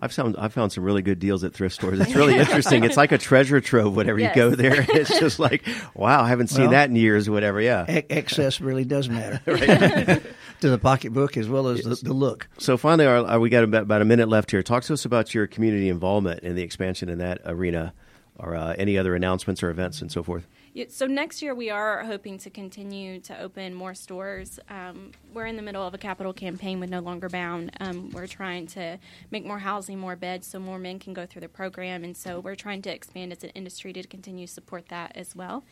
I've 0.00 0.12
found 0.12 0.36
I've 0.36 0.52
found 0.52 0.72
some 0.72 0.82
really 0.82 1.02
good 1.02 1.20
deals 1.20 1.44
at 1.44 1.54
thrift 1.54 1.76
stores. 1.76 2.00
It's 2.00 2.14
really 2.16 2.36
interesting. 2.36 2.82
It's 2.82 2.96
like 2.96 3.12
a 3.12 3.18
treasure 3.30 3.60
trove 3.60 3.94
whenever 3.94 4.18
Yes. 4.18 4.34
you 4.34 4.42
go 4.42 4.50
there. 4.50 4.84
It's 4.88 5.20
just 5.20 5.38
like, 5.38 5.64
wow, 5.94 6.20
I 6.22 6.28
haven't 6.28 6.48
seen 6.48 6.62
Well- 6.62 6.70
that 6.72 6.90
in 6.90 6.96
years. 6.96 7.28
Or 7.28 7.32
whatever, 7.32 7.60
yeah. 7.60 7.84
E- 7.88 8.02
excess 8.10 8.60
really 8.60 8.84
does 8.84 9.08
matter 9.08 9.40
to 10.64 10.70
the 10.70 10.78
pocketbook 10.78 11.36
as 11.36 11.46
well 11.46 11.68
as 11.68 11.82
the, 11.82 11.94
the 11.96 12.14
look. 12.14 12.48
So 12.56 12.78
finally, 12.78 13.06
our, 13.06 13.26
our, 13.26 13.38
we 13.38 13.50
got 13.50 13.64
about, 13.64 13.82
about 13.82 14.00
a 14.00 14.06
minute 14.06 14.30
left 14.30 14.50
here. 14.50 14.62
Talk 14.62 14.82
to 14.84 14.94
us 14.94 15.04
about 15.04 15.34
your 15.34 15.46
community 15.46 15.90
involvement 15.90 16.42
and 16.42 16.56
the 16.56 16.62
expansion 16.62 17.10
in 17.10 17.18
that 17.18 17.42
arena, 17.44 17.92
or 18.38 18.56
uh, 18.56 18.74
any 18.78 18.96
other 18.96 19.14
announcements 19.14 19.62
or 19.62 19.68
events 19.68 20.00
and 20.00 20.10
so 20.10 20.22
forth. 20.22 20.46
Yeah, 20.72 20.86
so 20.88 21.06
next 21.06 21.42
year 21.42 21.54
we 21.54 21.68
are 21.68 22.02
hoping 22.02 22.38
to 22.38 22.50
continue 22.50 23.20
to 23.20 23.38
open 23.38 23.74
more 23.74 23.94
stores. 23.94 24.58
Um, 24.70 25.12
we're 25.34 25.46
in 25.46 25.56
the 25.56 25.62
middle 25.62 25.86
of 25.86 25.92
a 25.92 25.98
capital 25.98 26.32
campaign 26.32 26.80
with 26.80 26.88
No 26.88 27.00
Longer 27.00 27.28
Bound. 27.28 27.70
Um, 27.78 28.08
we're 28.10 28.26
trying 28.26 28.66
to 28.68 28.98
make 29.30 29.44
more 29.44 29.58
housing, 29.58 29.98
more 29.98 30.16
beds, 30.16 30.46
so 30.46 30.58
more 30.58 30.78
men 30.78 30.98
can 30.98 31.12
go 31.12 31.26
through 31.26 31.42
the 31.42 31.48
program, 31.48 32.04
and 32.04 32.16
so 32.16 32.40
we're 32.40 32.56
trying 32.56 32.80
to 32.82 32.90
expand 32.90 33.32
as 33.32 33.44
an 33.44 33.50
industry 33.50 33.92
to 33.92 34.02
continue 34.04 34.46
to 34.46 34.52
support 34.52 34.88
that 34.88 35.12
as 35.14 35.36
well. 35.36 35.62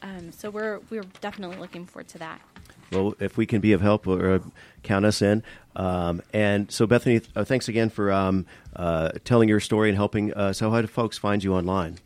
Um, 0.00 0.32
so 0.32 0.48
we're 0.48 0.80
we're 0.90 1.04
definitely 1.20 1.58
looking 1.58 1.84
forward 1.84 2.08
to 2.08 2.18
that. 2.18 2.40
Well, 2.90 3.14
if 3.20 3.36
we 3.36 3.46
can 3.46 3.60
be 3.60 3.72
of 3.72 3.80
help, 3.80 4.06
or 4.06 4.34
uh, 4.34 4.38
count 4.82 5.04
us 5.04 5.20
in. 5.20 5.42
Um, 5.76 6.22
and 6.32 6.70
so, 6.70 6.86
Bethany, 6.86 7.20
uh, 7.36 7.44
thanks 7.44 7.68
again 7.68 7.90
for 7.90 8.10
um, 8.10 8.46
uh, 8.74 9.10
telling 9.24 9.48
your 9.48 9.60
story 9.60 9.88
and 9.88 9.96
helping. 9.96 10.32
Uh, 10.32 10.52
so, 10.52 10.70
how 10.70 10.80
do 10.80 10.86
folks 10.86 11.18
find 11.18 11.44
you 11.44 11.54
online? 11.54 11.98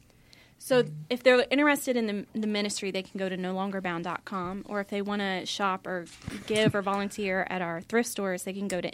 So 0.64 0.84
if 1.10 1.24
they're 1.24 1.44
interested 1.50 1.96
in 1.96 2.06
the, 2.06 2.40
the 2.40 2.46
ministry, 2.46 2.92
they 2.92 3.02
can 3.02 3.18
go 3.18 3.28
to 3.28 3.36
nolongerbound.com, 3.36 4.66
or 4.68 4.80
if 4.80 4.88
they 4.88 5.02
want 5.02 5.20
to 5.20 5.44
shop 5.44 5.88
or 5.88 6.06
give 6.46 6.76
or 6.76 6.82
volunteer 6.82 7.44
at 7.50 7.60
our 7.60 7.80
thrift 7.80 8.08
stores, 8.08 8.44
they 8.44 8.52
can 8.52 8.68
go 8.68 8.80
to 8.80 8.88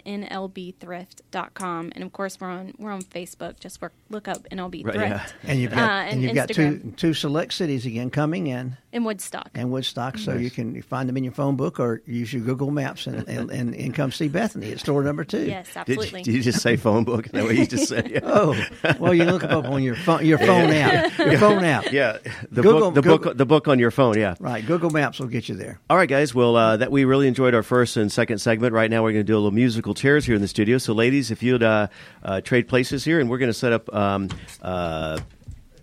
nlbthrift.com. 0.83 1.91
And 1.95 2.03
of 2.03 2.11
course, 2.11 2.39
we're 2.39 2.49
on 2.49 2.73
we're 2.77 2.91
on 2.91 3.01
Facebook. 3.03 3.59
Just 3.59 3.81
work, 3.81 3.93
look 4.09 4.27
up 4.27 4.47
NLB 4.49 4.85
Right, 4.85 4.95
Thrift 4.95 5.09
yeah. 5.43 5.51
And 5.51 5.59
you've 5.59 5.71
got 5.71 5.79
Uh, 5.79 5.93
and, 5.93 6.11
and 6.13 6.21
you've 6.23 6.33
got 6.35 6.49
two 6.49 6.93
two 6.97 7.13
select 7.13 7.53
cities 7.53 7.85
again 7.85 8.09
coming 8.09 8.47
in 8.47 8.77
in 8.91 9.03
Woodstock. 9.03 9.51
and 9.53 9.71
Woodstock, 9.71 10.17
so 10.17 10.33
you 10.33 10.49
can 10.49 10.81
find 10.81 11.07
them 11.07 11.17
in 11.17 11.23
your 11.23 11.33
phone 11.33 11.55
book 11.55 11.79
or 11.79 12.01
use 12.07 12.33
your 12.33 12.41
Google 12.43 12.71
Maps 12.71 13.05
and 13.07 13.27
and, 13.27 13.51
and, 13.51 13.75
and 13.75 13.93
come 13.93 14.11
see 14.11 14.27
Bethany 14.27 14.71
at 14.71 14.79
store 14.79 15.03
number 15.03 15.23
two. 15.23 15.45
yes, 15.45 15.67
Did 15.67 15.77
absolutely. 15.77 16.19
you, 16.21 16.25
did 16.25 16.33
you 16.35 16.41
just 16.41 16.61
say 16.61 16.75
phone 16.77 17.03
book? 17.03 17.27
Is 17.27 17.31
that 17.33 17.43
what 17.43 17.55
you 17.55 17.67
just 17.67 17.87
said? 17.87 18.09
Yeah. 18.09 18.19
Oh, 18.31 18.55
well, 18.99 19.13
you 19.13 19.25
look 19.25 19.43
up 19.43 19.65
on 19.65 19.83
your 19.83 19.95
phone, 19.95 20.25
your 20.25 20.37
phone 20.37 20.69
app, 20.71 21.17
your 21.17 21.37
phone 21.39 21.58
Yeah, 21.91 22.17
the 22.51 22.61
Google- 22.61 22.79
book, 22.79 22.93
the 22.95 23.01
Google- 23.01 23.17
book, 23.19 23.37
the 23.37 23.45
book 23.45 23.67
on 23.67 23.79
your 23.79 23.91
phone. 23.91 24.17
Yeah. 24.17 24.35
Right, 24.39 24.65
Google 24.65 24.89
Maps 24.89 25.19
will 25.19 25.27
get 25.27 25.49
you 25.49 25.55
there. 25.55 25.79
All 25.89 25.97
right, 25.97 26.09
guys. 26.09 26.33
Well, 26.35 26.55
uh, 26.55 26.77
that 26.77 26.91
we 26.91 27.05
really 27.05 27.27
enjoyed 27.27 27.53
our 27.53 27.63
first 27.63 27.97
and 27.97 28.11
second 28.11 28.39
segment. 28.39 28.73
Right 28.73 28.89
now, 28.89 29.03
we're 29.03 29.11
going 29.13 29.25
to 29.25 29.31
do 29.31 29.35
a 29.35 29.39
little 29.41 29.51
musical 29.51 29.93
chairs 29.93 30.25
here 30.25 30.35
in 30.35 30.41
the 30.41 30.47
studio. 30.47 30.77
So, 30.77 30.93
ladies, 30.93 31.31
if 31.31 31.43
you'd 31.43 31.63
uh, 31.63 31.87
uh, 32.23 32.41
trade 32.41 32.67
places 32.67 33.03
here, 33.03 33.19
and 33.19 33.29
we're 33.29 33.37
going 33.39 33.49
to 33.51 33.53
set 33.57 33.73
up 33.73 33.93
um, 33.93 34.29
uh, 34.61 35.19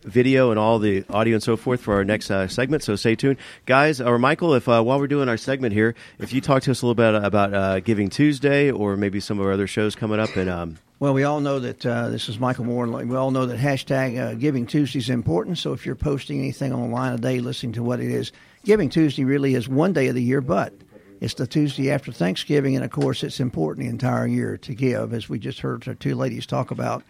video 0.07 0.51
and 0.51 0.59
all 0.59 0.79
the 0.79 1.05
audio 1.11 1.35
and 1.35 1.43
so 1.43 1.57
forth 1.57 1.81
for 1.81 1.95
our 1.95 2.05
next 2.05 2.31
uh, 2.31 2.49
segment. 2.49 2.83
So, 2.83 2.97
stay 2.97 3.17
tuned, 3.17 3.37
guys. 3.67 4.01
Or 4.01 4.19
Michael, 4.19 4.55
if 4.55 4.69
uh, 4.69 4.83
while 4.83 4.99
we're 4.99 5.07
doing 5.07 5.29
our 5.29 5.37
segment 5.37 5.75
here, 5.75 5.95
if 6.19 6.33
you 6.33 6.41
talk 6.41 6.63
to 6.63 6.71
us 6.71 6.83
a 6.83 6.87
little 6.87 6.95
bit 6.95 7.15
about 7.15 7.53
uh, 7.53 7.81
Giving 7.81 8.09
Tuesday 8.09 8.71
or 8.71 8.97
maybe 8.97 9.21
some 9.21 9.39
of 9.39 9.47
our 9.47 9.53
other 9.53 9.67
shows 9.67 9.95
coming 9.95 10.21
up, 10.21 10.35
and 10.37 10.49
um, 10.49 10.79
Well, 11.01 11.13
we 11.13 11.25
all 11.25 11.41
know 11.41 11.59
that 11.59 11.85
uh, 11.85 12.09
this 12.09 12.29
is 12.29 12.39
Michael 12.39 12.65
Moore. 12.65 12.87
We 12.87 13.17
all 13.17 13.31
know 13.31 13.47
that 13.47 13.59
hashtag 13.59 14.19
uh, 14.19 14.35
Giving 14.35 14.67
Tuesday 14.67 14.99
is 14.99 15.11
important. 15.11 15.59
So 15.59 15.73
if 15.73 15.85
you're 15.85 15.95
posting 15.95 16.39
anything 16.39 16.73
online 16.73 17.13
a 17.13 17.19
day, 17.19 17.41
listening 17.41 17.73
to 17.73 17.83
what 17.83 18.01
it 18.01 18.11
is, 18.11 18.33
Giving 18.65 18.89
Tuesday 18.89 19.25
really 19.25 19.55
is 19.55 19.69
one 19.69 19.93
day 19.93 20.09
of 20.09 20.15
the 20.15 20.23
year, 20.23 20.41
but 20.41 20.73
it's 21.21 21.35
the 21.35 21.47
Tuesday 21.47 21.91
after 21.91 22.13
Thanksgiving, 22.13 22.77
and 22.77 22.85
of 22.85 22.91
course, 22.91 23.23
it's 23.23 23.41
important 23.41 23.87
the 23.87 23.91
entire 23.91 24.27
year 24.27 24.57
to 24.59 24.75
give, 24.75 25.15
as 25.15 25.29
we 25.29 25.39
just 25.39 25.61
heard 25.61 25.87
our 25.89 25.95
two 25.95 26.15
ladies 26.15 26.47
talk 26.47 26.71
about 26.71 27.03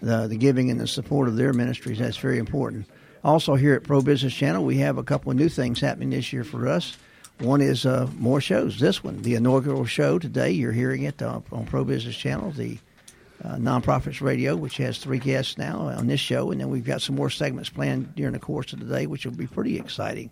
the, 0.00 0.26
the 0.28 0.36
giving 0.36 0.70
and 0.70 0.80
the 0.80 0.86
support 0.86 1.28
of 1.28 1.36
their 1.36 1.52
ministries. 1.52 1.98
That's 1.98 2.16
very 2.16 2.38
important. 2.38 2.86
Also, 3.24 3.56
here 3.56 3.74
at 3.74 3.82
Pro 3.82 4.00
Business 4.00 4.34
Channel, 4.34 4.64
we 4.64 4.78
have 4.78 4.98
a 4.98 5.02
couple 5.02 5.30
of 5.30 5.36
new 5.36 5.48
things 5.48 5.80
happening 5.80 6.10
this 6.10 6.32
year 6.32 6.44
for 6.44 6.68
us. 6.68 6.96
One 7.40 7.60
is 7.60 7.86
uh, 7.86 8.08
more 8.16 8.40
shows. 8.40 8.80
This 8.80 9.04
one, 9.04 9.22
the 9.22 9.34
inaugural 9.34 9.84
show 9.84 10.18
today, 10.18 10.50
you're 10.50 10.72
hearing 10.72 11.04
it 11.04 11.22
uh, 11.22 11.40
on 11.52 11.66
Pro 11.66 11.84
Business 11.84 12.16
Channel, 12.16 12.50
the 12.52 12.78
uh, 13.44 13.54
Nonprofits 13.56 14.20
Radio, 14.20 14.56
which 14.56 14.76
has 14.78 14.98
three 14.98 15.18
guests 15.18 15.56
now 15.56 15.78
on 15.78 16.08
this 16.08 16.20
show, 16.20 16.50
and 16.50 16.60
then 16.60 16.68
we've 16.68 16.84
got 16.84 17.02
some 17.02 17.14
more 17.14 17.30
segments 17.30 17.70
planned 17.70 18.14
during 18.16 18.32
the 18.32 18.40
course 18.40 18.72
of 18.72 18.80
the 18.80 18.92
day, 18.92 19.06
which 19.06 19.24
will 19.24 19.32
be 19.32 19.46
pretty 19.46 19.78
exciting. 19.78 20.30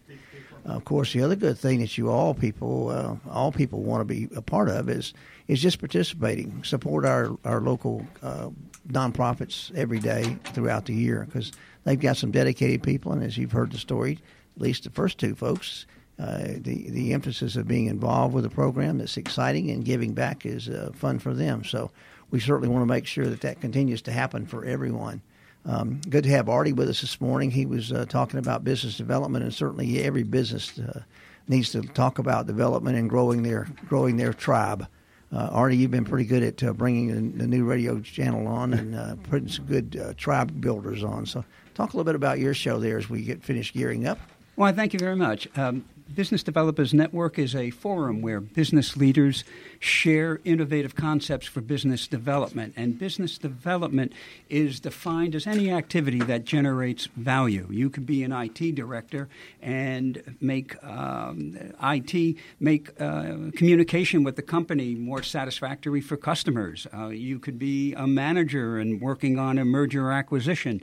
Uh, 0.69 0.73
of 0.73 0.85
course, 0.85 1.13
the 1.13 1.23
other 1.23 1.37
good 1.37 1.57
thing 1.57 1.79
that 1.79 1.97
you 1.97 2.11
all 2.11 2.35
people, 2.35 2.89
uh, 2.89 3.15
all 3.31 3.53
people 3.53 3.83
want 3.83 4.01
to 4.01 4.05
be 4.05 4.29
a 4.35 4.43
part 4.43 4.69
of 4.69 4.89
is 4.89 5.15
is 5.47 5.63
just 5.63 5.79
participating, 5.79 6.65
support 6.65 7.05
our 7.05 7.37
our 7.45 7.61
local 7.61 8.05
uh, 8.23 8.51
nonprofits 8.89 9.75
every 9.75 9.99
day 9.99 10.39
throughout 10.47 10.87
the 10.87 10.95
year 10.95 11.25
because 11.27 11.53
they've 11.85 12.01
got 12.01 12.17
some 12.17 12.31
dedicated 12.31 12.83
people, 12.83 13.13
and 13.13 13.23
as 13.23 13.37
you've 13.37 13.53
heard 13.53 13.73
the 13.73 13.79
story, 13.79 14.19
at 14.57 14.63
least 14.63 14.85
the 14.85 14.91
first 14.91 15.19
two 15.19 15.35
folks, 15.35 15.87
uh, 16.19 16.39
the 16.57 16.91
the 16.91 17.13
emphasis 17.13 17.57
of 17.57 17.69
being 17.69 17.87
involved 17.87 18.35
with 18.35 18.45
a 18.45 18.51
program 18.51 18.99
that's 18.99 19.17
exciting 19.17 19.71
and 19.71 19.85
giving 19.85 20.15
back 20.15 20.47
is 20.47 20.69
uh, 20.69 20.91
fun 20.95 21.19
for 21.19 21.35
them. 21.35 21.63
So 21.65 21.91
we 22.31 22.41
certainly 22.41 22.69
want 22.69 22.83
to 22.83 22.87
make 22.87 23.07
sure 23.07 23.27
that 23.27 23.43
that 23.43 23.61
continues 23.61 24.03
to 24.03 24.13
happen 24.13 24.47
for 24.47 24.65
everyone. 24.65 25.21
Um, 25.67 26.01
good 26.09 26.25
to 26.25 26.31
have 26.31 26.49
Artie 26.49 26.73
with 26.73 26.89
us 26.89 27.01
this 27.01 27.21
morning. 27.21 27.51
He 27.51 27.67
was 27.67 27.93
uh, 27.93 28.07
talking 28.09 28.39
about 28.39 28.65
business 28.65 28.97
development, 28.97 29.45
and 29.45 29.53
certainly 29.53 30.03
every 30.03 30.23
business 30.23 30.79
uh, 30.79 31.03
needs 31.49 31.73
to 31.73 31.83
talk 31.83 32.19
about 32.19 32.47
development 32.47 32.97
and 32.97 33.11
growing 33.11 33.43
their 33.43 33.67
growing 33.89 34.17
their 34.17 34.33
tribe. 34.33 34.87
Uh, 35.33 35.49
Artie, 35.51 35.77
you've 35.77 35.91
been 35.91 36.05
pretty 36.05 36.25
good 36.25 36.43
at 36.43 36.63
uh, 36.63 36.73
bringing 36.73 37.09
the, 37.09 37.39
the, 37.39 37.47
new 37.47 37.65
radio 37.65 38.01
channel 38.01 38.47
on 38.47 38.73
and 38.73 38.95
uh, 38.95 39.17
putting 39.25 39.49
some 39.49 39.65
good 39.67 40.01
uh, 40.01 40.15
tribe 40.17 40.61
builders 40.61 41.03
on. 41.03 41.27
So, 41.27 41.45
talk 41.75 41.93
a 41.93 41.97
little 41.97 42.05
bit 42.05 42.15
about 42.15 42.39
your 42.39 42.55
show 42.55 42.79
there 42.79 42.97
as 42.97 43.11
we 43.11 43.23
get 43.23 43.43
finished 43.43 43.75
gearing 43.75 44.07
up. 44.07 44.19
Well, 44.55 44.73
thank 44.73 44.93
you 44.93 44.99
very 44.99 45.17
much. 45.17 45.49
Um, 45.59 45.85
Business 46.15 46.45
Developers 46.45 46.95
Network 46.95 47.37
is 47.37 47.55
a 47.55 47.71
forum 47.71 48.23
where 48.23 48.41
business 48.41 48.97
leaders 48.97 49.43
share 49.81 50.41
innovative 50.45 50.95
concepts 50.95 51.47
for 51.47 51.61
business 51.61 52.07
development. 52.07 52.75
And 52.77 52.97
business 52.97 53.39
development 53.39 54.13
is 54.49 54.79
defined 54.79 55.35
as 55.35 55.49
any 55.49 55.71
activity 55.73 56.21
that 56.21 56.45
generates 56.45 57.07
value. 57.17 57.67
You 57.71 57.91
could 57.91 58.07
be 58.07 58.23
an 58.23 58.33
IT 58.33 58.77
director 58.77 59.29
and 59.61 60.37
make 60.41 60.83
um, 60.85 61.59
IT 61.83 62.37
make 62.61 63.01
uh, 63.01 63.51
communication 63.57 64.23
with 64.23 64.37
the 64.37 64.43
company 64.43 64.95
more 64.95 65.25
satisfactory 65.25 66.01
for 66.01 66.17
customers. 66.17 66.87
Uh, 66.95 67.09
you 67.09 67.41
could 67.41 67.59
be 67.59 67.95
a 67.95 68.07
manager 68.07 68.79
and 68.79 69.01
working 69.01 69.39
on 69.41 69.59
a 69.59 69.65
merger 69.65 70.13
acquisition. 70.13 70.81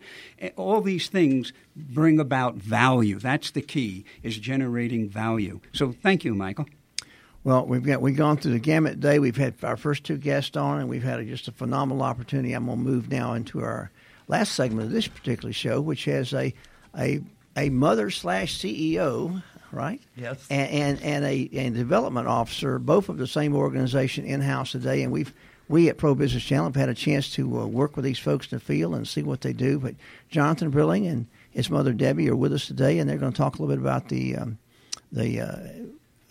All 0.58 0.82
these 0.82 1.08
things 1.08 1.54
bring 1.76 2.20
about 2.20 2.56
value. 2.56 3.20
That's 3.20 3.52
the 3.52 3.62
key, 3.62 4.06
is 4.22 4.38
generating 4.38 5.10
value. 5.14 5.60
So 5.72 5.96
thank 6.04 6.24
you, 6.24 6.34
Michael. 6.36 6.66
Well, 7.44 7.66
we've 7.66 7.84
got 7.84 8.02
we've 8.02 8.16
gone 8.16 8.38
through 8.38 8.54
the 8.54 8.60
gamut 8.60 9.00
day. 9.00 9.20
We've 9.20 9.36
had 9.36 9.56
our 9.64 9.76
first 9.76 10.06
two 10.06 10.18
guests 10.18 10.56
on, 10.56 10.80
and 10.80 10.90
we've 10.90 11.04
had 11.04 11.20
a, 11.20 11.26
just 11.26 11.48
a 11.48 11.52
phenomenal 11.52 12.02
opportunity. 12.02 12.54
I'm 12.54 12.66
going 12.66 12.78
to 12.78 12.84
move 12.84 13.12
now 13.12 13.34
into 13.34 13.62
our 13.62 13.92
last 14.28 14.54
segment 14.54 14.88
of 14.88 14.92
this 14.92 15.08
particular 15.08 15.52
show, 15.52 15.82
which 15.82 16.06
has 16.06 16.34
a 16.34 16.54
a 16.98 17.22
a 17.58 17.70
mother 17.70 18.10
slash 18.10 18.58
CEO, 18.58 19.44
right? 19.72 20.02
Yes. 20.16 20.46
And 20.50 20.70
and, 20.72 21.02
and 21.02 21.26
a, 21.26 21.50
a 21.52 21.70
development 21.70 22.28
officer, 22.28 22.80
both 22.80 23.10
of 23.10 23.18
the 23.18 23.28
same 23.28 23.56
organization 23.56 24.26
in 24.26 24.40
house 24.40 24.72
today, 24.72 25.04
and 25.04 25.12
we've 25.12 25.34
we 25.68 25.90
at 25.90 25.98
Pro 25.98 26.16
Business 26.16 26.44
Channel 26.44 26.66
have 26.66 26.76
had 26.76 26.90
a 26.90 26.94
chance 26.94 27.30
to 27.32 27.60
uh, 27.60 27.66
work 27.66 27.96
with 27.96 28.06
these 28.06 28.20
folks 28.20 28.52
in 28.52 28.58
the 28.58 28.64
field 28.64 28.96
and 28.96 29.08
see 29.08 29.24
what 29.24 29.42
they 29.42 29.54
do. 29.54 29.80
But 29.80 29.96
Jonathan 30.30 30.70
Brilling 30.70 31.08
and 31.08 31.28
his 31.52 31.70
mother 31.70 31.94
Debbie 31.94 32.30
are 32.30 32.36
with 32.36 32.54
us 32.54 32.68
today, 32.68 33.00
and 33.00 33.10
they're 33.10 33.18
going 33.18 33.32
to 33.32 33.38
talk 33.38 33.58
a 33.58 33.62
little 33.62 33.76
bit 33.76 33.82
about 33.82 34.10
the 34.10 34.36
um, 34.38 34.58
the 35.14 35.42
uh, 35.42 35.58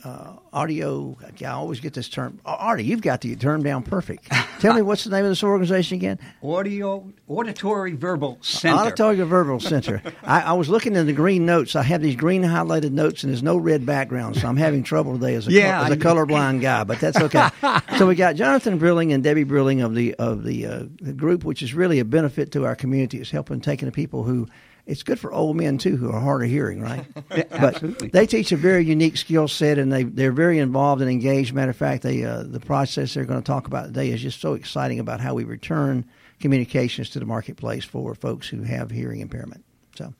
uh, 0.04 0.32
audio. 0.52 1.16
I 1.40 1.46
always 1.46 1.80
get 1.80 1.94
this 1.94 2.08
term. 2.08 2.40
Artie, 2.44 2.84
you've 2.84 3.02
got 3.02 3.20
the 3.20 3.34
term 3.36 3.62
down 3.62 3.84
perfect. 3.84 4.28
Tell 4.58 4.74
me 4.74 4.82
what's 4.82 5.04
the 5.04 5.10
name 5.10 5.24
of 5.24 5.30
this 5.30 5.44
organization 5.44 5.96
again? 5.96 6.18
Audio 6.42 7.08
Auditory 7.28 7.92
Verbal 7.94 8.38
Center. 8.40 8.76
Auditory 8.76 9.16
Verbal 9.16 9.60
Center. 9.60 10.02
I, 10.24 10.42
I, 10.42 10.52
was 10.52 10.68
looking 10.68 10.96
in 10.96 11.06
the 11.06 11.12
green 11.12 11.46
notes. 11.46 11.76
I 11.76 11.82
have 11.82 12.02
these 12.02 12.16
green 12.16 12.42
highlighted 12.42 12.90
notes, 12.90 13.22
and 13.22 13.32
there's 13.32 13.42
no 13.42 13.56
red 13.56 13.86
background, 13.86 14.36
so 14.36 14.48
I'm 14.48 14.56
having 14.56 14.82
trouble 14.82 15.14
today 15.14 15.34
as 15.34 15.46
a 15.46 15.52
yeah, 15.52 15.84
as 15.84 15.90
a 15.90 15.96
colorblind 15.96 16.60
guy. 16.60 16.84
But 16.84 16.98
that's 17.00 17.18
okay. 17.18 17.48
so 17.98 18.06
we 18.06 18.16
got 18.16 18.34
Jonathan 18.34 18.78
Brilling 18.78 19.12
and 19.12 19.22
Debbie 19.22 19.44
Brilling 19.44 19.82
of 19.82 19.94
the 19.94 20.14
of 20.16 20.42
the, 20.42 20.66
uh, 20.66 20.84
the 21.00 21.12
group, 21.12 21.44
which 21.44 21.62
is 21.62 21.74
really 21.74 22.00
a 22.00 22.04
benefit 22.04 22.52
to 22.52 22.66
our 22.66 22.74
community. 22.74 23.20
It's 23.20 23.30
helping 23.30 23.60
taking 23.60 23.86
the 23.86 23.92
people 23.92 24.24
who 24.24 24.48
it's 24.86 25.02
good 25.02 25.18
for 25.18 25.32
old 25.32 25.56
men 25.56 25.78
too 25.78 25.96
who 25.96 26.10
are 26.10 26.20
hard 26.20 26.42
of 26.42 26.48
hearing, 26.48 26.80
right? 26.80 27.04
yeah, 27.30 27.44
but 27.50 27.74
absolutely. 27.74 28.08
they 28.08 28.26
teach 28.26 28.52
a 28.52 28.56
very 28.56 28.84
unique 28.84 29.16
skill 29.16 29.48
set, 29.48 29.78
and 29.78 29.92
they 29.92 30.04
they're 30.04 30.32
very 30.32 30.58
involved 30.58 31.00
and 31.00 31.10
engaged. 31.10 31.52
Matter 31.52 31.70
of 31.70 31.76
fact, 31.76 32.02
they 32.02 32.24
uh, 32.24 32.42
the 32.42 32.60
process 32.60 33.14
they're 33.14 33.24
going 33.24 33.40
to 33.40 33.46
talk 33.46 33.66
about 33.66 33.86
today 33.86 34.10
is 34.10 34.20
just 34.20 34.40
so 34.40 34.54
exciting 34.54 34.98
about 34.98 35.20
how 35.20 35.34
we 35.34 35.44
return 35.44 36.04
communications 36.40 37.10
to 37.10 37.20
the 37.20 37.24
marketplace 37.24 37.84
for 37.84 38.14
folks 38.14 38.48
who 38.48 38.62
have 38.62 38.90
hearing 38.90 39.20
impairment. 39.20 39.64
So. 39.96 40.12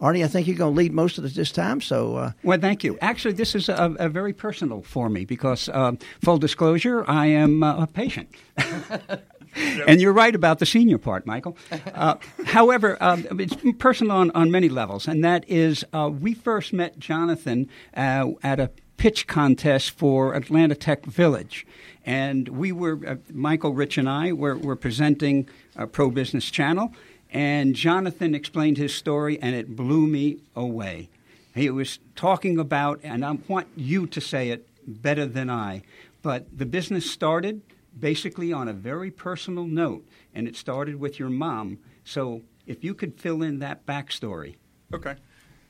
Arnie, 0.00 0.24
I 0.24 0.28
think 0.28 0.46
you're 0.46 0.56
going 0.56 0.72
to 0.72 0.78
lead 0.78 0.94
most 0.94 1.18
of 1.18 1.26
it 1.26 1.34
this 1.34 1.52
time. 1.52 1.82
So, 1.82 2.16
uh, 2.16 2.32
well, 2.42 2.58
thank 2.58 2.82
you. 2.82 2.96
Actually, 3.02 3.34
this 3.34 3.54
is 3.54 3.68
a, 3.68 3.94
a 3.98 4.08
very 4.08 4.32
personal 4.32 4.80
for 4.80 5.10
me 5.10 5.26
because, 5.26 5.68
uh, 5.68 5.92
full 6.24 6.38
disclosure, 6.38 7.04
I 7.06 7.26
am 7.26 7.62
uh, 7.62 7.82
a 7.82 7.86
patient. 7.86 8.30
and 9.56 10.00
you're 10.00 10.12
right 10.12 10.34
about 10.34 10.58
the 10.58 10.66
senior 10.66 10.98
part, 10.98 11.26
Michael. 11.26 11.56
Uh, 11.94 12.16
however, 12.46 12.96
um, 13.00 13.26
it's 13.38 13.56
personal 13.78 14.16
on, 14.16 14.30
on 14.30 14.50
many 14.50 14.68
levels, 14.68 15.06
and 15.06 15.24
that 15.24 15.44
is 15.48 15.84
uh, 15.92 16.08
we 16.08 16.32
first 16.32 16.72
met 16.72 16.98
Jonathan 16.98 17.68
uh, 17.94 18.28
at 18.42 18.58
a 18.58 18.70
pitch 18.96 19.26
contest 19.26 19.90
for 19.90 20.34
Atlanta 20.34 20.74
Tech 20.74 21.04
Village. 21.04 21.66
And 22.04 22.48
we 22.48 22.70
were, 22.70 22.98
uh, 23.06 23.16
Michael, 23.32 23.72
Rich, 23.72 23.98
and 23.98 24.08
I 24.08 24.32
were, 24.32 24.56
were 24.56 24.76
presenting 24.76 25.48
a 25.76 25.86
Pro 25.86 26.10
Business 26.10 26.50
Channel. 26.50 26.92
And 27.32 27.74
Jonathan 27.74 28.34
explained 28.34 28.76
his 28.76 28.94
story, 28.94 29.40
and 29.40 29.54
it 29.54 29.74
blew 29.74 30.06
me 30.06 30.38
away. 30.54 31.08
He 31.54 31.70
was 31.70 31.98
talking 32.14 32.58
about, 32.58 33.00
and 33.02 33.24
I 33.24 33.38
want 33.48 33.68
you 33.76 34.06
to 34.06 34.20
say 34.20 34.50
it 34.50 34.66
better 34.86 35.26
than 35.26 35.48
I, 35.48 35.82
but 36.22 36.46
the 36.56 36.66
business 36.66 37.10
started 37.10 37.62
basically 37.98 38.52
on 38.52 38.68
a 38.68 38.72
very 38.72 39.10
personal 39.10 39.64
note, 39.64 40.06
and 40.34 40.46
it 40.46 40.56
started 40.56 40.96
with 40.96 41.18
your 41.18 41.30
mom. 41.30 41.78
So 42.04 42.42
if 42.66 42.84
you 42.84 42.94
could 42.94 43.18
fill 43.18 43.42
in 43.42 43.58
that 43.58 43.86
backstory. 43.86 44.56
Okay. 44.92 45.16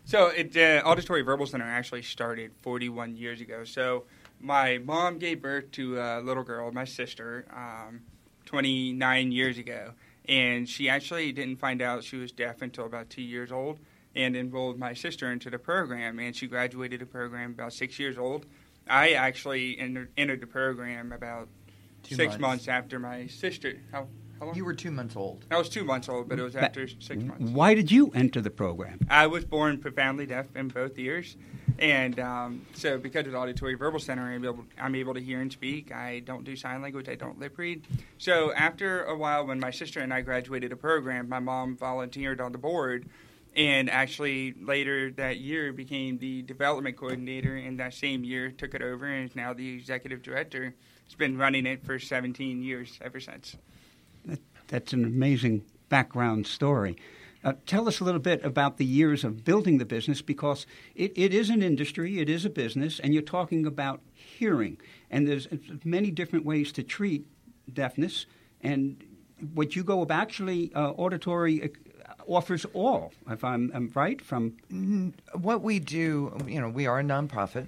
So 0.04 0.28
it, 0.28 0.56
uh, 0.56 0.82
Auditory 0.84 1.22
Verbal 1.22 1.46
Center 1.46 1.64
actually 1.64 2.02
started 2.02 2.52
41 2.62 3.16
years 3.16 3.40
ago. 3.40 3.64
So 3.64 4.04
my 4.40 4.78
mom 4.78 5.18
gave 5.18 5.42
birth 5.42 5.70
to 5.72 5.98
a 5.98 6.20
little 6.20 6.42
girl, 6.42 6.72
my 6.72 6.84
sister, 6.84 7.46
um, 7.54 8.00
29 8.46 9.32
years 9.32 9.58
ago. 9.58 9.92
And 10.28 10.68
she 10.68 10.88
actually 10.88 11.32
didn't 11.32 11.56
find 11.56 11.82
out 11.82 12.04
she 12.04 12.16
was 12.16 12.32
deaf 12.32 12.62
until 12.62 12.86
about 12.86 13.10
two 13.10 13.22
years 13.22 13.52
old 13.52 13.78
and 14.14 14.36
enrolled 14.36 14.78
my 14.78 14.94
sister 14.94 15.30
into 15.30 15.50
the 15.50 15.58
program. 15.58 16.18
And 16.18 16.34
she 16.34 16.46
graduated 16.46 17.00
the 17.00 17.06
program 17.06 17.52
about 17.52 17.72
six 17.72 17.98
years 17.98 18.18
old. 18.18 18.46
I 18.88 19.12
actually 19.12 19.78
entered, 19.78 20.10
entered 20.16 20.40
the 20.40 20.46
program 20.46 21.12
about 21.12 21.48
Two 22.02 22.14
six 22.14 22.32
months. 22.32 22.40
months 22.40 22.68
after 22.68 22.98
my 22.98 23.26
sister. 23.26 23.80
How, 23.92 24.08
how 24.38 24.46
long? 24.46 24.54
You 24.54 24.64
were 24.64 24.74
two 24.74 24.90
months 24.90 25.16
old. 25.16 25.44
I 25.50 25.58
was 25.58 25.68
two 25.68 25.84
months 25.84 26.08
old, 26.08 26.28
but 26.28 26.38
it 26.38 26.42
was 26.42 26.56
after 26.56 26.88
six 26.88 27.22
months. 27.22 27.50
Why 27.50 27.74
did 27.74 27.90
you 27.90 28.10
enter 28.14 28.40
the 28.40 28.50
program? 28.50 29.00
I 29.08 29.26
was 29.26 29.44
born 29.44 29.78
profoundly 29.78 30.26
deaf 30.26 30.46
in 30.56 30.68
both 30.68 30.98
ears, 30.98 31.36
and 31.78 32.18
um, 32.18 32.66
so 32.74 32.98
because 32.98 33.26
of 33.26 33.32
the 33.32 33.38
auditory 33.38 33.74
verbal 33.74 34.00
center, 34.00 34.22
I'm 34.22 34.44
able, 34.44 34.64
I'm 34.80 34.94
able 34.94 35.14
to 35.14 35.20
hear 35.20 35.40
and 35.40 35.52
speak. 35.52 35.92
I 35.92 36.20
don't 36.20 36.44
do 36.44 36.56
sign 36.56 36.82
language. 36.82 37.08
I 37.08 37.14
don't 37.14 37.38
lip 37.38 37.58
read. 37.58 37.86
So 38.18 38.52
after 38.52 39.04
a 39.04 39.16
while, 39.16 39.46
when 39.46 39.60
my 39.60 39.70
sister 39.70 40.00
and 40.00 40.12
I 40.12 40.22
graduated 40.22 40.72
a 40.72 40.76
program, 40.76 41.28
my 41.28 41.40
mom 41.40 41.76
volunteered 41.76 42.40
on 42.40 42.52
the 42.52 42.58
board. 42.58 43.08
And 43.56 43.90
actually, 43.90 44.54
later 44.62 45.10
that 45.12 45.40
year, 45.40 45.72
became 45.72 46.18
the 46.18 46.42
development 46.42 46.96
coordinator, 46.96 47.56
and 47.56 47.80
that 47.80 47.94
same 47.94 48.22
year 48.22 48.52
took 48.52 48.74
it 48.74 48.80
over 48.80 49.06
and 49.06 49.28
is 49.28 49.34
now 49.34 49.52
the 49.52 49.74
executive 49.74 50.22
director. 50.22 50.72
It's 51.10 51.16
been 51.16 51.36
running 51.36 51.66
it 51.66 51.84
for 51.84 51.98
17 51.98 52.62
years 52.62 52.96
ever 53.02 53.18
since. 53.18 53.56
That, 54.26 54.38
that's 54.68 54.92
an 54.92 55.04
amazing 55.04 55.64
background 55.88 56.46
story. 56.46 56.96
Uh, 57.42 57.54
tell 57.66 57.88
us 57.88 57.98
a 57.98 58.04
little 58.04 58.20
bit 58.20 58.44
about 58.44 58.76
the 58.76 58.84
years 58.84 59.24
of 59.24 59.44
building 59.44 59.78
the 59.78 59.84
business 59.84 60.22
because 60.22 60.66
it, 60.94 61.12
it 61.16 61.34
is 61.34 61.50
an 61.50 61.64
industry, 61.64 62.20
it 62.20 62.28
is 62.28 62.44
a 62.44 62.48
business, 62.48 63.00
and 63.00 63.12
you're 63.12 63.24
talking 63.24 63.66
about 63.66 64.00
hearing. 64.14 64.78
And 65.10 65.26
there's 65.26 65.48
many 65.82 66.12
different 66.12 66.44
ways 66.44 66.70
to 66.74 66.84
treat 66.84 67.26
deafness. 67.74 68.26
And 68.60 69.02
what 69.52 69.74
you 69.74 69.82
go 69.82 70.02
about, 70.02 70.22
actually, 70.22 70.72
uh, 70.76 70.90
auditory 70.92 71.64
uh, 71.64 72.12
offers 72.28 72.64
all, 72.72 73.12
if 73.28 73.42
I'm, 73.42 73.72
I'm 73.74 73.90
right, 73.96 74.22
from. 74.22 74.58
What 75.34 75.62
we 75.62 75.80
do, 75.80 76.38
you 76.46 76.60
know, 76.60 76.68
we 76.68 76.86
are 76.86 77.00
a 77.00 77.02
nonprofit, 77.02 77.66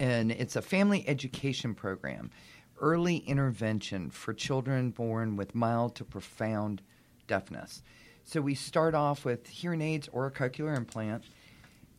and 0.00 0.32
it's 0.32 0.56
a 0.56 0.62
family 0.62 1.06
education 1.06 1.74
program, 1.74 2.30
early 2.80 3.18
intervention 3.18 4.08
for 4.08 4.32
children 4.32 4.90
born 4.90 5.36
with 5.36 5.54
mild 5.54 5.94
to 5.96 6.04
profound 6.04 6.80
deafness. 7.28 7.82
So 8.24 8.40
we 8.40 8.54
start 8.54 8.94
off 8.94 9.26
with 9.26 9.46
hearing 9.46 9.82
aids 9.82 10.08
or 10.10 10.26
a 10.26 10.30
cochlear 10.30 10.74
implant 10.74 11.24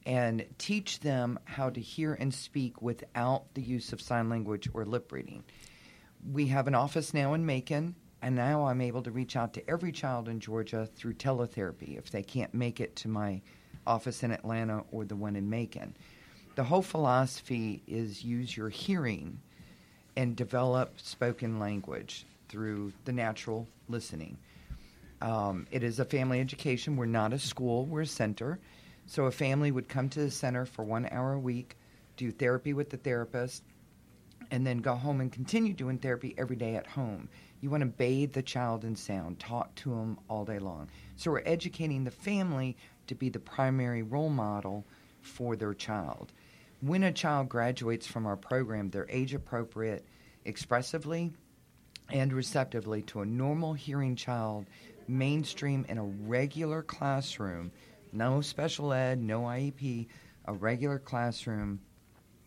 and 0.04 0.44
teach 0.58 1.00
them 1.02 1.38
how 1.46 1.70
to 1.70 1.80
hear 1.80 2.16
and 2.16 2.34
speak 2.34 2.82
without 2.82 3.54
the 3.54 3.62
use 3.62 3.94
of 3.94 4.02
sign 4.02 4.30
language 4.30 4.68
or 4.74 4.84
lip 4.84 5.12
reading. 5.12 5.44
We 6.28 6.48
have 6.48 6.68
an 6.68 6.74
office 6.74 7.14
now 7.14 7.36
in 7.36 7.46
Macon, 7.46 7.96
and 8.20 8.36
now 8.36 8.66
I'm 8.66 8.82
able 8.82 9.04
to 9.04 9.12
reach 9.12 9.36
out 9.36 9.54
to 9.54 9.70
every 9.70 9.92
child 9.92 10.28
in 10.28 10.40
Georgia 10.40 10.88
through 10.96 11.14
teletherapy 11.14 12.00
if 12.00 12.10
they 12.10 12.24
can't 12.24 12.54
make 12.56 12.80
it 12.80 12.96
to 12.98 13.08
my 13.08 13.44
office 13.86 14.24
in 14.24 14.32
Atlanta 14.32 14.84
or 14.92 15.06
the 15.06 15.16
one 15.16 15.36
in 15.36 15.52
Macon. 15.52 15.96
The 16.56 16.64
whole 16.66 16.82
philosophy 16.82 17.82
is 17.88 18.26
use 18.26 18.56
your 18.56 18.68
hearing 18.68 19.40
and 20.18 20.36
develop 20.36 21.00
spoken 21.00 21.60
language 21.60 22.26
through 22.50 22.92
the 23.06 23.14
natural 23.14 23.68
listening. 23.88 24.38
Um, 25.22 25.66
it 25.72 25.82
is 25.84 26.00
a 26.00 26.06
family 26.06 26.42
education. 26.42 26.98
We're 26.98 27.06
not 27.06 27.32
a 27.32 27.40
school, 27.40 27.86
we're 27.86 28.02
a 28.02 28.06
center. 28.06 28.60
So 29.06 29.26
a 29.26 29.32
family 29.32 29.72
would 29.72 29.88
come 29.88 30.10
to 30.10 30.20
the 30.20 30.32
center 30.32 30.66
for 30.66 30.84
one 30.84 31.08
hour 31.12 31.34
a 31.34 31.40
week, 31.40 31.78
do 32.18 32.32
therapy 32.32 32.74
with 32.74 32.90
the 32.90 32.98
therapist, 32.98 33.64
and 34.52 34.68
then 34.68 34.80
go 34.80 34.96
home 34.96 35.22
and 35.22 35.32
continue 35.32 35.74
doing 35.74 35.98
therapy 35.98 36.36
every 36.38 36.58
day 36.58 36.76
at 36.76 36.86
home. 36.86 37.30
You 37.62 37.70
want 37.70 37.82
to 37.82 37.88
bathe 37.88 38.34
the 38.34 38.42
child 38.42 38.84
in 38.84 38.96
sound, 38.98 39.40
talk 39.40 39.74
to 39.76 39.92
them 39.92 40.20
all 40.28 40.44
day 40.44 40.60
long. 40.60 40.90
So 41.16 41.32
we're 41.32 41.44
educating 41.46 42.04
the 42.04 42.12
family 42.12 42.76
to 43.08 43.16
be 43.16 43.30
the 43.30 43.40
primary 43.40 44.02
role 44.02 44.30
model 44.30 44.86
for 45.22 45.56
their 45.56 45.74
child. 45.74 46.34
When 46.82 47.04
a 47.04 47.12
child 47.12 47.48
graduates 47.48 48.08
from 48.08 48.26
our 48.26 48.36
program, 48.36 48.90
they're 48.90 49.06
age 49.08 49.36
appropriate 49.36 50.04
expressively 50.46 51.32
and 52.10 52.34
receptively 52.34 53.04
to 53.04 53.22
a 53.22 53.26
normal 53.26 53.74
hearing 53.74 54.16
child, 54.16 54.66
mainstream 55.08 55.86
in 55.90 56.00
a 56.00 56.04
regular 56.04 56.82
classroom, 56.82 57.72
no 58.12 58.42
special 58.42 58.94
ed, 58.94 59.22
no 59.22 59.42
IEP, 59.42 60.08
a 60.46 60.54
regular 60.54 60.98
classroom 60.98 61.80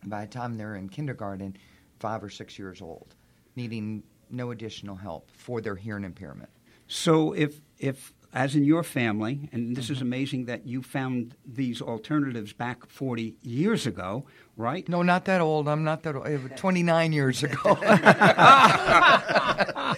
by 0.05 0.25
the 0.25 0.31
time 0.31 0.57
they're 0.57 0.75
in 0.75 0.89
kindergarten, 0.89 1.55
five 1.99 2.21
or 2.21 2.29
six 2.29 2.59
years 2.59 2.81
old, 2.81 3.15
needing 3.55 4.03
no 4.29 4.51
additional 4.51 4.97
help 4.97 5.31
for 5.31 5.61
their 5.61 5.75
hearing 5.75 6.03
impairment. 6.03 6.49
So 6.87 7.31
if 7.31 7.61
if 7.79 8.13
as 8.33 8.55
in 8.55 8.63
your 8.65 8.83
family, 8.83 9.49
and 9.51 9.75
this 9.75 9.85
Mm-hmm. 9.85 9.93
is 9.93 10.01
amazing 10.01 10.45
that 10.45 10.65
you 10.65 10.81
found 10.81 11.35
these 11.45 11.81
alternatives 11.81 12.53
back 12.53 12.85
40 12.87 13.35
years 13.43 13.85
ago, 13.87 14.25
right? 14.57 14.87
No, 14.89 15.01
not 15.01 15.25
that 15.25 15.41
old. 15.41 15.67
I'm 15.67 15.83
not 15.83 16.03
that 16.03 16.15
old. 16.15 16.25
29 16.57 17.13
years 17.13 17.43
ago. 17.43 17.75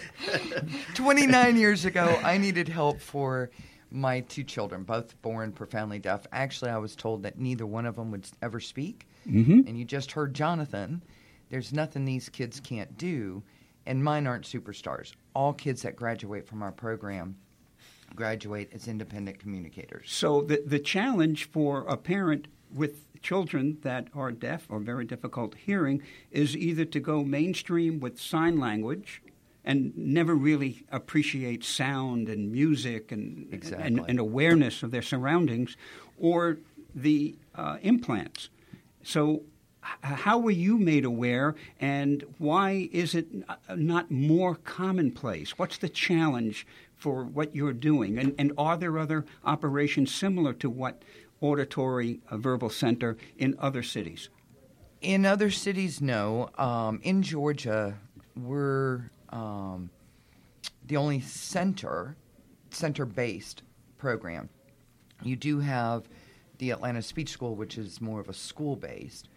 29 0.96 1.58
years 1.58 1.86
ago, 1.86 2.20
I 2.24 2.38
needed 2.38 2.68
help 2.68 3.02
for 3.02 3.50
my 3.90 4.22
two 4.22 4.44
children, 4.44 4.84
both 4.84 5.20
born 5.22 5.52
profoundly 5.52 6.00
deaf. 6.00 6.26
Actually, 6.32 6.72
I 6.72 6.78
was 6.78 6.96
told 6.96 7.24
that 7.24 7.40
neither 7.40 7.66
one 7.66 7.86
of 7.86 7.96
them 7.96 8.12
would 8.12 8.28
ever 8.42 8.60
speak. 8.60 9.08
Mm-hmm. 9.28 9.62
And 9.68 9.78
you 9.78 9.86
just 9.86 10.12
heard 10.12 10.34
Jonathan. 10.34 11.04
There's 11.50 11.72
nothing 11.72 12.06
these 12.06 12.30
kids 12.30 12.60
can't 12.60 12.98
do. 12.98 13.44
And 13.86 14.04
mine 14.04 14.28
aren't 14.28 14.46
superstars. 14.46 15.14
All 15.34 15.54
kids 15.54 15.84
that 15.84 15.96
graduate 15.96 16.46
from 16.46 16.62
our 16.62 16.74
program 16.74 17.38
graduate 18.16 18.70
as 18.74 18.88
independent 18.88 19.40
communicators. 19.40 20.12
So 20.12 20.42
the 20.42 20.64
the 20.66 20.80
challenge 20.80 21.50
for 21.50 21.86
a 21.88 21.98
parent 21.98 22.48
with 22.74 23.06
children 23.22 23.78
that 23.82 24.08
are 24.14 24.32
deaf 24.32 24.66
or 24.70 24.80
very 24.80 25.06
difficult 25.06 25.56
hearing 25.56 26.02
is 26.32 26.56
either 26.56 26.86
to 26.86 27.00
go 27.00 27.24
mainstream 27.24 28.00
with 28.00 28.20
sign 28.20 28.60
language 28.60 29.22
and 29.66 29.96
never 29.98 30.34
really 30.36 30.84
appreciate 30.92 31.64
sound 31.64 32.30
and 32.30 32.52
music 32.52 33.12
and 33.12 33.52
Exactly. 33.52 33.86
and, 33.86 34.02
and 34.08 34.20
awareness 34.20 34.84
of 34.84 34.92
their 34.92 35.02
surroundings, 35.02 35.76
or 36.18 36.58
the 36.96 37.36
uh, 37.56 37.78
implants. 37.82 38.50
So. 39.04 39.44
How 40.02 40.38
were 40.38 40.52
you 40.52 40.78
made 40.78 41.06
aware, 41.06 41.56
and 41.80 42.22
why 42.40 42.90
is 42.92 43.16
it 43.16 43.28
not 43.74 44.12
more 44.12 44.56
commonplace? 44.56 45.58
What's 45.58 45.78
the 45.78 45.88
challenge 45.88 46.68
for 46.98 47.24
what 47.24 47.56
you're 47.56 47.74
doing? 47.74 48.18
And, 48.18 48.36
and 48.38 48.52
are 48.58 48.78
there 48.78 48.98
other 48.98 49.26
operations 49.46 50.14
similar 50.14 50.54
to 50.54 50.70
what 50.70 51.04
Auditory 51.40 52.20
uh, 52.30 52.38
Verbal 52.38 52.70
Center 52.70 53.16
in 53.38 53.56
other 53.60 53.84
cities? 53.84 54.30
In 55.02 55.26
other 55.26 55.52
cities, 55.52 56.02
no. 56.02 56.50
Um, 56.58 57.00
in 57.04 57.22
Georgia, 57.22 57.96
we're 58.36 59.12
um, 59.30 59.92
the 60.88 60.98
only 60.98 61.22
center, 61.22 62.16
center-based 62.72 63.62
program. 63.98 64.50
You 65.22 65.36
do 65.36 65.60
have 65.60 66.04
the 66.58 66.72
Atlanta 66.72 67.04
Speech 67.04 67.30
School, 67.30 67.56
which 67.56 67.78
is 67.78 68.02
more 68.02 68.20
of 68.20 68.30
a 68.30 68.34
school-based. 68.34 69.30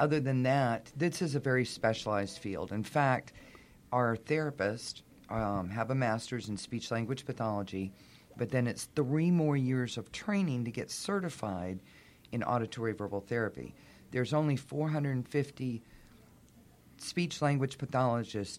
Other 0.00 0.20
than 0.20 0.42
that, 0.42 0.90
this 0.96 1.22
is 1.22 1.34
a 1.34 1.40
very 1.40 1.64
specialized 1.64 2.38
field. 2.38 2.72
In 2.72 2.82
fact, 2.82 3.32
our 3.92 4.16
therapists 4.16 5.02
um, 5.30 5.70
have 5.70 5.90
a 5.90 5.94
master's 5.94 6.48
in 6.48 6.56
speech 6.56 6.90
language 6.90 7.24
pathology, 7.24 7.92
but 8.36 8.50
then 8.50 8.66
it's 8.66 8.84
three 8.94 9.30
more 9.30 9.56
years 9.56 9.98
of 9.98 10.12
training 10.12 10.64
to 10.64 10.70
get 10.70 10.90
certified 10.90 11.80
in 12.32 12.42
auditory 12.42 12.92
verbal 12.92 13.20
therapy. 13.20 13.74
There's 14.10 14.32
only 14.32 14.56
450 14.56 15.82
speech 16.98 17.42
language 17.42 17.78
pathologists 17.78 18.58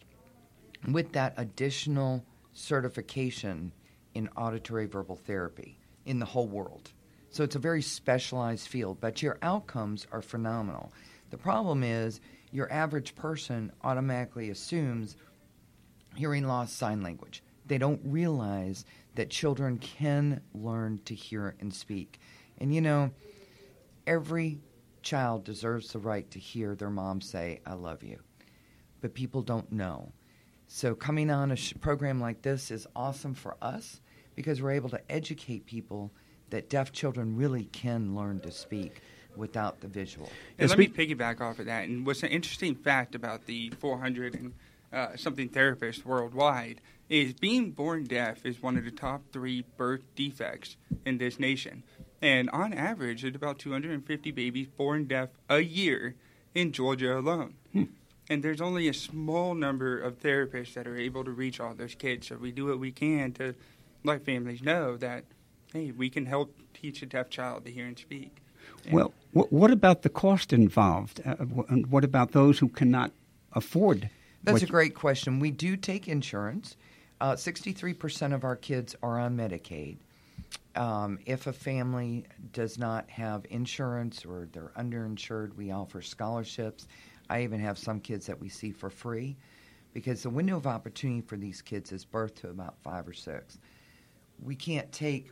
with 0.87 1.11
that 1.13 1.33
additional 1.37 2.23
certification 2.53 3.71
in 4.13 4.29
auditory 4.35 4.85
verbal 4.85 5.15
therapy 5.15 5.77
in 6.05 6.19
the 6.19 6.25
whole 6.25 6.47
world. 6.47 6.91
So 7.31 7.43
it's 7.43 7.55
a 7.55 7.59
very 7.59 7.81
specialized 7.81 8.67
field, 8.67 8.97
but 8.99 9.21
your 9.21 9.37
outcomes 9.41 10.07
are 10.11 10.21
phenomenal. 10.21 10.91
The 11.29 11.37
problem 11.37 11.83
is 11.83 12.21
your 12.51 12.71
average 12.71 13.15
person 13.15 13.71
automatically 13.83 14.49
assumes 14.49 15.15
hearing 16.15 16.47
loss 16.47 16.71
sign 16.71 17.01
language. 17.01 17.43
They 17.65 17.77
don't 17.77 18.01
realize 18.03 18.85
that 19.15 19.29
children 19.29 19.77
can 19.77 20.41
learn 20.53 21.01
to 21.05 21.13
hear 21.13 21.55
and 21.59 21.73
speak. 21.73 22.19
And 22.57 22.73
you 22.73 22.81
know, 22.81 23.11
every 24.07 24.59
child 25.01 25.43
deserves 25.43 25.91
the 25.91 25.99
right 25.99 26.29
to 26.31 26.39
hear 26.39 26.75
their 26.75 26.89
mom 26.89 27.21
say, 27.21 27.61
I 27.65 27.73
love 27.73 28.03
you. 28.03 28.19
But 29.01 29.13
people 29.13 29.41
don't 29.41 29.71
know. 29.71 30.11
So 30.67 30.93
coming 30.93 31.31
on 31.31 31.51
a 31.51 31.55
sh- 31.55 31.73
program 31.79 32.19
like 32.19 32.41
this 32.41 32.69
is 32.69 32.85
awesome 32.95 33.33
for 33.33 33.55
us 33.61 34.01
because 34.35 34.61
we're 34.61 34.71
able 34.71 34.89
to 34.89 35.11
educate 35.11 35.65
people 35.65 36.11
that 36.49 36.69
deaf 36.69 36.91
children 36.91 37.35
really 37.35 37.65
can 37.65 38.15
learn 38.15 38.39
to 38.41 38.51
speak 38.51 39.01
without 39.35 39.79
the 39.81 39.87
visual. 39.87 40.29
And 40.57 40.69
Yeah, 40.69 40.75
let 40.75 40.79
me 40.79 40.87
piggyback 40.87 41.41
off 41.41 41.59
of 41.59 41.65
that. 41.65 41.87
And 41.87 42.05
what's 42.05 42.23
an 42.23 42.29
interesting 42.29 42.75
fact 42.75 43.15
about 43.15 43.45
the 43.45 43.71
400 43.79 44.35
and 44.35 44.53
uh, 44.91 45.15
something 45.15 45.49
therapists 45.49 46.03
worldwide 46.05 46.81
is 47.09 47.33
being 47.33 47.71
born 47.71 48.03
deaf 48.03 48.45
is 48.45 48.61
one 48.61 48.77
of 48.77 48.85
the 48.85 48.91
top 48.91 49.21
three 49.31 49.63
birth 49.77 50.03
defects 50.15 50.77
in 51.05 51.17
this 51.17 51.39
nation. 51.39 51.83
And 52.21 52.49
on 52.51 52.73
average, 52.73 53.21
there's 53.21 53.35
about 53.35 53.59
250 53.59 54.31
babies 54.31 54.67
born 54.67 55.05
deaf 55.05 55.29
a 55.49 55.59
year 55.59 56.15
in 56.53 56.71
Georgia 56.71 57.17
alone. 57.17 57.55
And 58.31 58.43
there's 58.43 58.61
only 58.61 58.87
a 58.87 58.93
small 58.93 59.55
number 59.55 59.99
of 59.99 60.19
therapists 60.19 60.75
that 60.75 60.85
are 60.85 60.95
able 60.97 61.23
to 61.23 61.31
reach 61.31 61.59
all 61.59 61.73
those 61.73 61.95
kids. 61.95 62.27
So 62.27 62.35
we 62.35 62.51
do 62.51 62.67
what 62.67 62.77
we 62.77 62.91
can 62.91 63.31
to 63.33 63.55
let 64.03 64.23
families 64.23 64.61
know 64.61 64.97
that, 64.97 65.23
hey, 65.73 65.89
we 65.91 66.11
can 66.11 66.27
help 66.27 66.55
teach 66.75 67.01
a 67.01 67.07
deaf 67.07 67.31
child 67.31 67.65
to 67.65 67.71
hear 67.71 67.87
and 67.87 67.97
speak. 67.97 68.37
And- 68.85 68.93
Well, 68.93 69.13
what 69.31 69.71
about 69.71 70.03
the 70.03 70.09
cost 70.09 70.53
involved? 70.53 71.21
Uh, 71.25 71.35
and 71.69 71.87
what 71.87 72.03
about 72.03 72.33
those 72.33 72.59
who 72.59 72.67
cannot 72.69 73.11
afford? 73.53 74.11
That's 74.43 74.61
what 74.61 74.63
a 74.63 74.71
great 74.71 74.95
question. 74.95 75.39
We 75.39 75.51
do 75.51 75.75
take 75.75 76.07
insurance. 76.07 76.77
Uh, 77.21 77.33
63% 77.33 78.33
of 78.33 78.43
our 78.43 78.55
kids 78.55 78.95
are 79.03 79.19
on 79.19 79.35
Medicaid. 79.35 79.97
Um, 80.75 81.19
if 81.25 81.47
a 81.47 81.53
family 81.53 82.25
does 82.53 82.77
not 82.77 83.09
have 83.09 83.45
insurance 83.49 84.23
or 84.23 84.47
they're 84.51 84.71
underinsured, 84.77 85.55
we 85.55 85.71
offer 85.71 86.01
scholarships. 86.01 86.87
I 87.29 87.43
even 87.43 87.59
have 87.59 87.77
some 87.77 87.99
kids 87.99 88.25
that 88.27 88.39
we 88.39 88.49
see 88.49 88.71
for 88.71 88.89
free 88.89 89.35
because 89.93 90.23
the 90.23 90.29
window 90.29 90.55
of 90.55 90.67
opportunity 90.67 91.21
for 91.21 91.35
these 91.35 91.61
kids 91.61 91.91
is 91.91 92.05
birth 92.05 92.35
to 92.35 92.49
about 92.49 92.75
five 92.81 93.07
or 93.07 93.13
six. 93.13 93.57
We 94.41 94.55
can't 94.55 94.89
take 94.91 95.31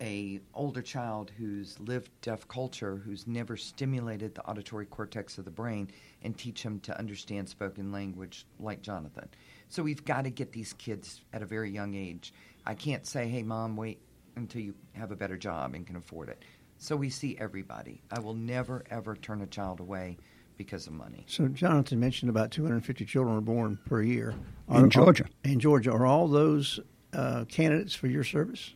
a 0.00 0.40
older 0.54 0.82
child 0.82 1.30
who's 1.36 1.78
lived 1.80 2.10
deaf 2.22 2.48
culture, 2.48 2.96
who's 2.96 3.26
never 3.26 3.56
stimulated 3.56 4.34
the 4.34 4.44
auditory 4.46 4.86
cortex 4.86 5.38
of 5.38 5.44
the 5.44 5.50
brain, 5.50 5.90
and 6.22 6.36
teach 6.36 6.62
them 6.62 6.80
to 6.80 6.98
understand 6.98 7.48
spoken 7.48 7.90
language 7.92 8.46
like 8.58 8.82
Jonathan. 8.82 9.28
So 9.68 9.82
we've 9.82 10.04
got 10.04 10.24
to 10.24 10.30
get 10.30 10.52
these 10.52 10.72
kids 10.74 11.22
at 11.32 11.42
a 11.42 11.46
very 11.46 11.70
young 11.70 11.94
age. 11.94 12.32
I 12.66 12.74
can't 12.74 13.06
say, 13.06 13.28
"Hey, 13.28 13.42
mom, 13.42 13.76
wait 13.76 14.00
until 14.36 14.60
you 14.62 14.74
have 14.92 15.10
a 15.12 15.16
better 15.16 15.36
job 15.36 15.74
and 15.74 15.86
can 15.86 15.96
afford 15.96 16.28
it." 16.28 16.44
So 16.78 16.96
we 16.96 17.10
see 17.10 17.36
everybody. 17.38 18.02
I 18.10 18.20
will 18.20 18.34
never 18.34 18.84
ever 18.90 19.14
turn 19.16 19.42
a 19.42 19.46
child 19.46 19.80
away 19.80 20.16
because 20.56 20.86
of 20.86 20.92
money. 20.92 21.24
So 21.26 21.48
Jonathan 21.48 21.98
mentioned 22.00 22.28
about 22.30 22.50
250 22.50 23.04
children 23.06 23.36
are 23.36 23.40
born 23.40 23.78
per 23.86 24.02
year 24.02 24.34
In 24.68 24.84
Are- 24.84 24.86
Georgia. 24.88 25.24
in 25.42 25.58
Georgia, 25.58 25.90
are 25.92 26.04
all 26.04 26.28
those 26.28 26.78
uh, 27.14 27.44
candidates 27.46 27.94
for 27.94 28.08
your 28.08 28.24
service? 28.24 28.74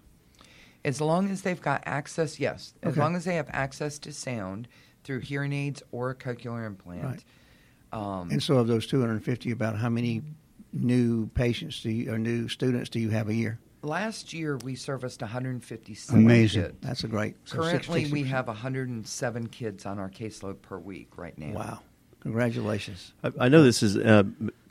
As 0.85 1.01
long 1.01 1.31
as 1.31 1.43
they've 1.43 1.61
got 1.61 1.83
access, 1.87 2.39
yes. 2.41 2.75
As 2.83 2.93
Okay. 2.93 3.01
long 3.01 3.17
as 3.17 3.25
they 3.25 3.37
have 3.37 3.49
access 3.53 3.99
to 4.01 4.13
sound 4.13 4.69
through 5.05 5.21
hearing 5.21 5.53
aids 5.53 5.83
or 5.93 6.11
a 6.11 6.15
cochlear 6.15 6.67
implant. 6.67 7.25
Um, 7.93 8.31
And 8.31 8.43
so, 8.43 8.57
of 8.57 8.67
those 8.67 8.87
250, 8.87 9.51
about 9.53 9.77
how 9.77 9.89
many 9.89 10.23
new 10.73 11.27
patients 11.29 11.81
do 11.83 11.91
you, 11.91 12.13
or 12.13 12.19
new 12.19 12.49
students 12.49 12.91
do 12.91 12.99
you 12.99 13.11
have 13.11 13.29
a 13.29 13.35
year? 13.35 13.61
Last 13.83 14.33
year, 14.33 14.57
we 14.65 14.75
serviced 14.75 15.21
157 15.21 16.25
Amazing. 16.25 16.63
kids. 16.63 16.75
That's 16.81 17.05
a 17.05 17.09
great. 17.09 17.37
so 17.45 17.59
Currently, 17.59 18.01
60, 18.05 18.13
we 18.13 18.29
have 18.29 18.49
107 18.49 19.47
kids 19.49 19.87
on 19.87 19.99
our 19.99 20.09
caseload 20.09 20.63
per 20.63 20.79
week 20.79 21.17
right 21.17 21.37
now. 21.39 21.53
Wow! 21.53 21.81
Congratulations. 22.21 23.13
I, 23.23 23.33
I 23.41 23.49
know 23.49 23.63
this 23.63 23.83
is 23.83 23.99
uh, 23.99 24.25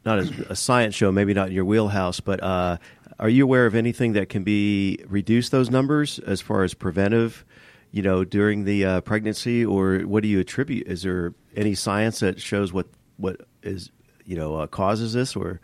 not 0.03 0.17
as 0.19 0.31
a 0.49 0.55
science 0.55 0.95
show, 0.95 1.11
maybe 1.11 1.33
not 1.35 1.49
in 1.49 1.53
your 1.53 1.63
wheelhouse, 1.65 2.19
but 2.19 2.41
uh, 2.41 2.77
are 3.19 3.29
you 3.29 3.43
aware 3.43 3.67
of 3.67 3.75
anything 3.75 4.13
that 4.13 4.29
can 4.29 4.43
be 4.43 4.99
reduce 5.07 5.49
those 5.49 5.69
numbers 5.69 6.17
as 6.19 6.41
far 6.41 6.63
as 6.63 6.73
preventive, 6.73 7.45
you 7.93 8.01
know, 8.01 8.23
during 8.25 8.65
the 8.65 8.83
uh, 8.83 9.01
pregnancy, 9.01 9.63
or 9.63 9.99
what 9.99 10.23
do 10.23 10.27
you 10.27 10.39
attribute? 10.39 10.87
Is 10.87 11.03
there 11.03 11.33
any 11.55 11.75
science 11.75 12.19
that 12.19 12.41
shows 12.41 12.73
what 12.73 12.87
what 13.17 13.41
is 13.61 13.91
you 14.25 14.35
know 14.35 14.55
uh, 14.55 14.67
causes 14.67 15.13
this 15.13 15.35
or 15.35 15.61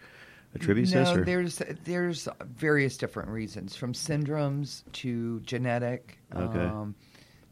attributes 0.55 0.93
no, 0.93 0.99
this? 0.99 1.09
Or? 1.15 1.25
there's 1.25 1.61
there's 1.85 2.27
various 2.45 2.97
different 2.97 3.29
reasons, 3.29 3.75
from 3.75 3.93
syndromes 3.93 4.83
to 4.93 5.39
genetic, 5.41 6.19
Okay. 6.35 6.59
um, 6.59 6.93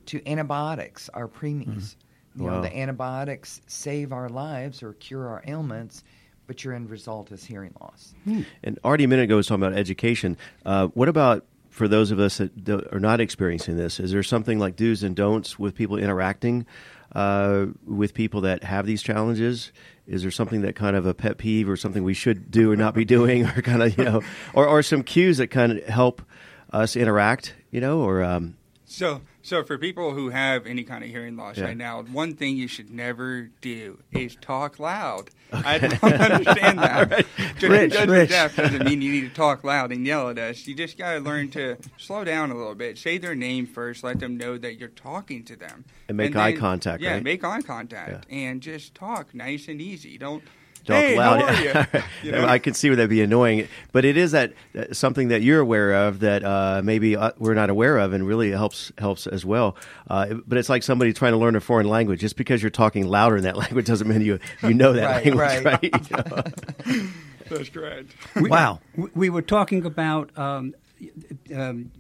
to 0.06 0.22
antibiotics 0.28 1.10
our 1.14 1.28
preemies. 1.28 1.96
You 2.36 2.44
Wow. 2.46 2.58
know, 2.58 2.62
the 2.62 2.78
antibiotics 2.78 3.62
save 3.66 4.14
our 4.14 4.30
lives 4.30 4.84
or 4.84 4.94
cure 4.94 5.28
our 5.28 5.44
ailments, 5.48 6.04
but 6.46 6.64
your 6.64 6.76
end 6.76 6.92
result 6.92 7.32
is 7.32 7.44
hearing 7.44 7.74
loss. 7.82 8.14
And 8.64 8.78
Artie 8.84 9.06
a 9.06 9.08
minute 9.08 9.24
ago 9.24 9.38
was 9.38 9.48
talking 9.48 9.64
about 9.64 9.76
education. 9.76 10.38
Uh, 10.64 10.86
what 10.90 11.10
about 11.10 11.46
for 11.78 11.88
those 11.88 12.10
of 12.10 12.20
us 12.20 12.40
that 12.40 12.88
are 12.92 13.00
not 13.00 13.22
experiencing 13.22 13.78
this? 13.78 14.00
Is 14.00 14.12
there 14.12 14.24
something 14.24 14.58
like 14.58 14.76
do's 14.76 15.04
and 15.04 15.16
don'ts 15.16 15.60
with 15.60 15.76
people 15.76 15.98
interacting 15.98 16.66
uh, 17.14 17.68
with 17.86 18.16
people 18.16 18.42
that 18.42 18.64
have 18.64 18.88
these 18.88 19.04
challenges? 19.04 19.72
Is 20.08 20.24
there 20.24 20.32
something 20.32 20.62
that 20.62 20.76
kind 20.76 20.96
of 20.96 21.06
a 21.06 21.14
pet 21.14 21.38
peeve 21.38 21.70
or 21.70 21.78
something 21.78 22.04
we 22.04 22.16
should 22.16 22.50
do 22.50 22.72
or 22.72 22.76
not 22.76 22.96
be 22.96 23.06
doing, 23.06 23.46
or 23.46 23.62
kind 23.62 23.84
of 23.84 23.96
you 23.96 24.04
know, 24.04 24.22
or, 24.56 24.68
or 24.68 24.82
some 24.82 25.04
cues 25.04 25.38
that 25.38 25.48
kind 25.48 25.72
of 25.72 25.84
help 25.86 26.24
us 26.74 26.96
interact, 26.96 27.54
you 27.70 27.80
know, 27.80 28.02
or 28.02 28.24
um, 28.24 28.58
So, 28.86 29.22
so 29.48 29.64
for 29.64 29.78
people 29.78 30.14
who 30.14 30.30
have 30.30 30.68
any 30.68 30.84
kind 30.84 31.06
of 31.06 31.10
hearing 31.10 31.38
loss 31.38 31.58
Yeah. 31.58 31.66
right 31.66 31.78
now, 31.78 32.04
one 32.04 32.36
thing 32.36 32.58
you 32.58 32.68
should 32.68 32.90
never 32.90 33.50
do 33.62 34.00
is 34.12 34.36
talk 34.42 34.78
loud. 34.78 35.30
I 35.54 35.78
don't 35.78 36.04
understand 36.04 36.80
that. 36.80 37.26
Just 37.58 37.64
Rich, 37.64 37.96
Rich. 38.08 38.30
deaf 38.30 38.58
doesn't 38.58 38.84
mean 38.84 39.02
you 39.02 39.10
need 39.14 39.30
to 39.30 39.34
talk 39.34 39.64
loud 39.64 39.94
and 39.94 40.06
yell 40.06 40.30
at 40.30 40.38
us. 40.38 40.68
You 40.68 40.76
just 40.76 40.98
got 40.98 41.14
to 41.14 41.20
learn 41.20 41.50
to 41.52 41.78
slow 41.98 42.26
down 42.26 42.52
a 42.52 42.56
little 42.56 42.76
bit. 42.76 42.98
Say 42.98 43.18
their 43.18 43.36
name 43.36 43.66
first. 43.66 44.04
Let 44.04 44.20
them 44.20 44.36
know 44.36 44.58
that 44.58 44.78
you're 44.78 44.90
talking 44.90 45.46
to 45.46 45.56
them. 45.56 45.86
And 46.10 46.18
make 46.18 46.36
eye 46.36 46.52
contact, 46.52 47.02
right? 47.02 47.08
Yeah, 47.08 47.14
right? 47.14 47.24
make 47.24 47.44
eye 47.46 47.62
contact 47.62 48.26
and 48.30 48.62
just 48.62 48.94
talk 48.96 49.34
nice 49.34 49.70
and 49.70 49.82
easy. 49.82 50.18
Don't. 50.18 50.44
Talk 50.88 50.96
hey, 50.98 51.18
loud. 51.18 51.42
How 51.42 51.48
are 51.80 51.88
you? 51.94 52.04
You 52.24 52.32
know? 52.32 52.46
I 52.46 52.58
can 52.60 52.74
see 52.74 52.90
where 52.90 52.96
that'd 52.96 53.10
be 53.10 53.22
annoying, 53.22 53.68
but 53.92 54.04
it 54.04 54.18
is 54.18 54.32
that 54.32 54.54
uh, 54.78 54.86
something 54.92 55.28
that 55.28 55.42
you're 55.44 55.60
aware 55.60 56.08
of 56.08 56.20
that 56.22 56.44
uh, 56.44 56.82
maybe 56.84 57.16
uh, 57.16 57.32
we're 57.38 57.54
not 57.54 57.70
aware 57.70 57.98
of, 57.98 58.12
and 58.14 58.26
really 58.26 58.50
helps 58.52 58.92
helps 58.98 59.28
as 59.28 59.46
well. 59.46 59.78
Uh, 60.10 60.34
but 60.48 60.58
it's 60.58 60.70
like 60.70 60.82
somebody 60.84 61.14
trying 61.14 61.34
to 61.34 61.38
learn 61.38 61.56
a 61.56 61.62
foreign 61.62 61.88
language. 61.88 62.20
Just 62.22 62.36
because 62.38 62.62
you're 62.64 62.70
talking 62.72 63.06
louder 63.08 63.38
in 63.38 63.44
that 63.44 63.56
language 63.64 63.86
doesn't 63.86 64.08
mean 64.08 64.22
you 64.22 64.40
you 64.64 64.74
know 64.74 64.94
that 64.94 65.04
Right, 65.26 65.36
language, 65.36 65.64
right. 65.66 65.82
right? 65.84 66.10
You 66.88 66.96
know? 66.96 67.04
That's 67.50 67.70
correct. 67.70 68.14
We, 68.36 68.50
Wow. 68.50 68.80
we- 68.96 69.10
We 69.16 69.30
were 69.30 69.42
talking 69.44 69.86
about 69.86 70.36
um, 70.38 70.74
um, 71.56 71.92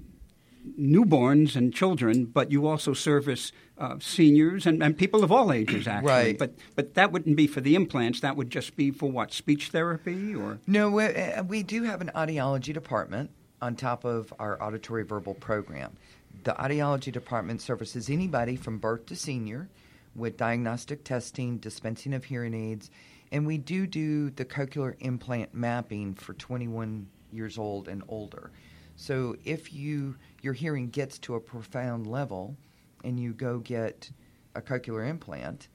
newborns 0.77 1.55
and 1.55 1.73
children, 1.73 2.25
but 2.25 2.51
you 2.51 2.67
also 2.67 2.93
service 2.93 3.51
uh, 3.77 3.95
seniors 3.99 4.65
and, 4.65 4.81
and 4.81 4.97
people 4.97 5.23
of 5.23 5.31
all 5.31 5.51
ages, 5.51 5.87
actually. 5.87 6.11
Right. 6.11 6.37
But 6.37 6.53
but 6.75 6.93
that 6.93 7.11
wouldn't 7.11 7.35
be 7.35 7.47
for 7.47 7.61
the 7.61 7.75
implants. 7.75 8.19
That 8.21 8.35
would 8.35 8.49
just 8.49 8.75
be 8.75 8.91
for 8.91 9.09
what 9.09 9.33
speech 9.33 9.69
therapy 9.69 10.35
or. 10.35 10.59
No, 10.67 10.89
we, 10.89 11.05
uh, 11.05 11.43
we 11.43 11.63
do 11.63 11.83
have 11.83 12.01
an 12.01 12.11
audiology 12.15 12.73
department 12.73 13.31
on 13.61 13.75
top 13.75 14.05
of 14.05 14.33
our 14.39 14.61
auditory 14.61 15.03
verbal 15.03 15.33
program. 15.33 15.97
The 16.43 16.53
audiology 16.53 17.11
department 17.11 17.61
services 17.61 18.09
anybody 18.09 18.55
from 18.55 18.77
birth 18.77 19.07
to 19.07 19.15
senior 19.15 19.69
with 20.15 20.37
diagnostic 20.37 21.03
testing, 21.03 21.57
dispensing 21.57 22.13
of 22.13 22.23
hearing 22.25 22.53
aids, 22.53 22.89
and 23.31 23.45
we 23.45 23.57
do 23.57 23.85
do 23.85 24.29
the 24.31 24.45
cochlear 24.45 24.95
implant 24.99 25.53
mapping 25.53 26.13
for 26.13 26.33
21 26.33 27.07
years 27.31 27.57
old 27.57 27.87
and 27.87 28.03
older. 28.07 28.51
So 28.95 29.35
if 29.45 29.73
you 29.73 30.15
your 30.41 30.53
hearing 30.53 30.89
gets 30.89 31.17
to 31.19 31.35
a 31.35 31.39
profound 31.39 32.07
level 32.07 32.55
and 33.03 33.19
you 33.19 33.33
go 33.33 33.59
get 33.59 34.09
a 34.55 34.61
cochlear 34.61 35.07
implant, 35.07 35.67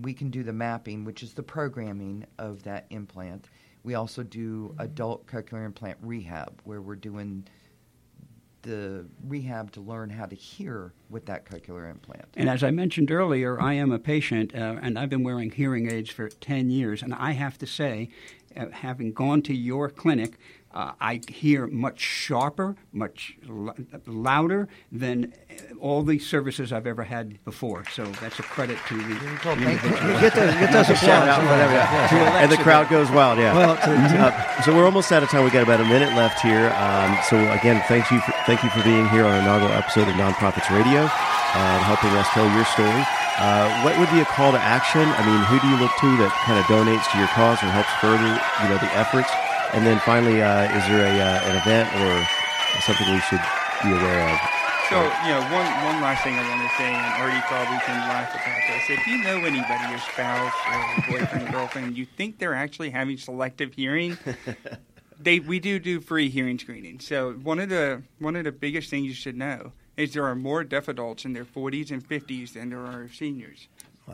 we 0.00 0.12
can 0.12 0.30
do 0.30 0.42
the 0.42 0.52
mapping, 0.52 1.04
which 1.04 1.22
is 1.22 1.32
the 1.32 1.42
programming 1.42 2.26
of 2.38 2.62
that 2.64 2.86
implant. 2.90 3.48
We 3.82 3.94
also 3.94 4.22
do 4.22 4.74
adult 4.78 5.26
cochlear 5.26 5.64
implant 5.64 5.98
rehab, 6.02 6.60
where 6.64 6.82
we're 6.82 6.96
doing 6.96 7.46
the 8.66 9.06
rehab 9.26 9.70
to 9.72 9.80
learn 9.80 10.10
how 10.10 10.26
to 10.26 10.34
hear 10.34 10.92
with 11.08 11.24
that 11.26 11.46
cochlear 11.46 11.88
implant. 11.88 12.26
And 12.36 12.50
as 12.50 12.64
I 12.64 12.72
mentioned 12.72 13.12
earlier, 13.12 13.60
I 13.60 13.74
am 13.74 13.92
a 13.92 13.98
patient, 13.98 14.54
uh, 14.54 14.76
and 14.82 14.98
I've 14.98 15.08
been 15.08 15.22
wearing 15.22 15.52
hearing 15.52 15.90
aids 15.90 16.10
for 16.10 16.28
10 16.28 16.68
years. 16.68 17.02
And 17.02 17.14
I 17.14 17.30
have 17.32 17.56
to 17.58 17.66
say, 17.66 18.10
uh, 18.56 18.66
having 18.70 19.12
gone 19.12 19.42
to 19.42 19.54
your 19.54 19.88
clinic, 19.88 20.38
uh, 20.76 20.92
I 21.00 21.20
hear 21.28 21.66
much 21.66 22.00
sharper, 22.00 22.76
much 22.92 23.36
l- 23.48 23.74
louder 24.06 24.68
than 24.92 25.32
uh, 25.50 25.54
all 25.80 26.02
the 26.02 26.18
services 26.18 26.70
I've 26.72 26.86
ever 26.86 27.02
had 27.04 27.42
before. 27.44 27.84
So 27.96 28.04
that's 28.20 28.38
a 28.38 28.42
credit 28.42 28.76
to 28.88 28.94
the. 28.96 29.14
Well, 29.44 29.56
thank 29.56 29.82
you. 29.82 29.90
Get 30.20 30.34
those, 30.36 30.52
get 30.60 30.72
those 30.72 30.90
applause. 30.90 31.38
whatever. 31.48 31.72
Yeah. 31.72 32.42
and 32.42 32.52
the 32.52 32.58
crowd 32.58 32.90
goes 32.90 33.10
wild. 33.10 33.38
Yeah. 33.38 33.54
Well, 33.56 33.76
to- 33.76 34.16
Uh, 34.26 34.62
so 34.62 34.74
we're 34.76 34.84
almost 34.84 35.10
out 35.12 35.22
of 35.22 35.30
time. 35.30 35.44
We 35.44 35.50
got 35.50 35.62
about 35.62 35.80
a 35.80 35.84
minute 35.88 36.12
left 36.14 36.40
here. 36.40 36.68
Um, 36.76 37.16
so 37.28 37.36
again, 37.52 37.82
thank 37.88 38.10
you, 38.10 38.20
for, 38.20 38.32
thank 38.44 38.62
you 38.62 38.70
for 38.70 38.82
being 38.84 39.08
here 39.08 39.24
on 39.24 39.32
our 39.32 39.40
inaugural 39.40 39.72
episode 39.72 40.08
of 40.08 40.14
Nonprofits 40.20 40.68
Radio, 40.74 41.08
uh, 41.08 41.78
helping 41.88 42.10
us 42.20 42.28
tell 42.36 42.44
your 42.54 42.64
story. 42.76 43.02
Uh, 43.40 43.68
what 43.84 43.96
would 43.98 44.10
be 44.12 44.20
a 44.20 44.24
call 44.32 44.52
to 44.52 44.58
action? 44.60 45.04
I 45.04 45.20
mean, 45.24 45.40
who 45.48 45.56
do 45.60 45.68
you 45.68 45.76
look 45.80 45.92
to 46.04 46.08
that 46.24 46.32
kind 46.48 46.56
of 46.60 46.64
donates 46.72 47.04
to 47.12 47.18
your 47.18 47.28
cause 47.36 47.60
or 47.64 47.68
helps 47.72 47.92
further, 48.00 48.28
you 48.64 48.66
know, 48.68 48.76
the 48.80 48.88
efforts? 48.96 49.28
And 49.72 49.86
then 49.86 49.98
finally, 50.00 50.42
uh, 50.42 50.70
is 50.76 50.86
there 50.88 51.04
a 51.04 51.20
uh, 51.20 51.50
an 51.50 51.56
event 51.56 51.88
or 51.96 52.26
something 52.80 53.06
we 53.10 53.20
should 53.20 53.42
be 53.82 53.90
aware 53.90 54.28
of? 54.30 54.38
So, 54.88 55.02
you 55.24 55.34
know, 55.34 55.40
one 55.50 55.66
one 55.82 56.00
last 56.00 56.22
thing 56.22 56.34
I 56.34 56.48
want 56.48 56.62
to 56.62 56.76
say, 56.76 56.86
and 56.86 57.22
Artie 57.22 57.42
probably 57.48 57.78
can 57.84 57.98
laugh 58.08 58.30
about 58.32 58.62
this. 58.68 58.98
If 58.98 59.06
you 59.06 59.18
know 59.18 59.44
anybody, 59.44 59.90
your 59.90 59.98
spouse 59.98 60.52
or 60.70 61.10
boyfriend, 61.10 61.50
girlfriend, 61.50 61.96
you 61.96 62.06
think 62.06 62.38
they're 62.38 62.54
actually 62.54 62.90
having 62.90 63.16
selective 63.16 63.74
hearing, 63.74 64.16
they 65.20 65.40
we 65.40 65.58
do 65.58 65.80
do 65.80 66.00
free 66.00 66.28
hearing 66.28 66.58
screening. 66.58 67.00
So 67.00 67.32
one 67.32 67.58
of 67.58 67.68
the 67.68 68.02
one 68.20 68.36
of 68.36 68.44
the 68.44 68.52
biggest 68.52 68.88
things 68.88 69.06
you 69.06 69.14
should 69.14 69.36
know 69.36 69.72
is 69.96 70.12
there 70.12 70.24
are 70.24 70.36
more 70.36 70.62
deaf 70.62 70.88
adults 70.88 71.24
in 71.24 71.32
their 71.32 71.44
40s 71.44 71.90
and 71.90 72.06
50s 72.06 72.52
than 72.52 72.70
there 72.70 72.84
are 72.84 73.08
seniors. 73.08 73.66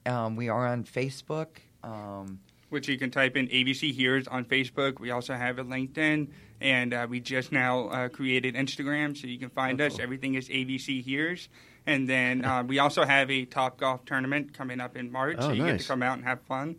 Um, 0.06 0.36
we 0.36 0.50
are 0.50 0.68
on 0.68 0.84
Facebook. 0.84 1.48
Um, 1.84 2.40
which 2.72 2.88
you 2.88 2.98
can 2.98 3.12
type 3.12 3.36
in 3.38 3.48
ABC 3.50 3.92
Hears 3.94 4.28
on 4.28 4.46
Facebook. 4.46 5.00
We 5.00 5.12
also 5.12 5.34
have 5.36 5.60
a 5.60 5.64
LinkedIn, 5.64 6.30
and 6.62 6.94
uh, 6.94 7.06
we 7.10 7.20
just 7.20 7.52
now 7.52 7.90
uh, 7.90 8.08
created 8.10 8.56
Instagram, 8.56 9.16
so 9.16 9.28
you 9.28 9.38
can 9.38 9.50
find 9.50 9.80
Oh, 9.82 9.86
us. 9.86 10.00
Everything 10.00 10.36
is 10.36 10.48
ABC 10.50 11.04
Hears. 11.04 11.50
And 11.86 12.08
then 12.08 12.46
uh, 12.46 12.64
we 12.64 12.80
also 12.80 13.04
have 13.04 13.30
a 13.30 13.44
Top 13.46 13.78
Golf 13.78 14.06
tournament 14.06 14.54
coming 14.54 14.80
up 14.80 14.96
in 14.96 15.12
March, 15.12 15.38
Oh, 15.40 15.50
so 15.50 15.52
you 15.52 15.66
get 15.66 15.80
to 15.82 15.88
come 15.88 16.02
out 16.02 16.18
and 16.18 16.26
have 16.26 16.40
fun. 16.42 16.78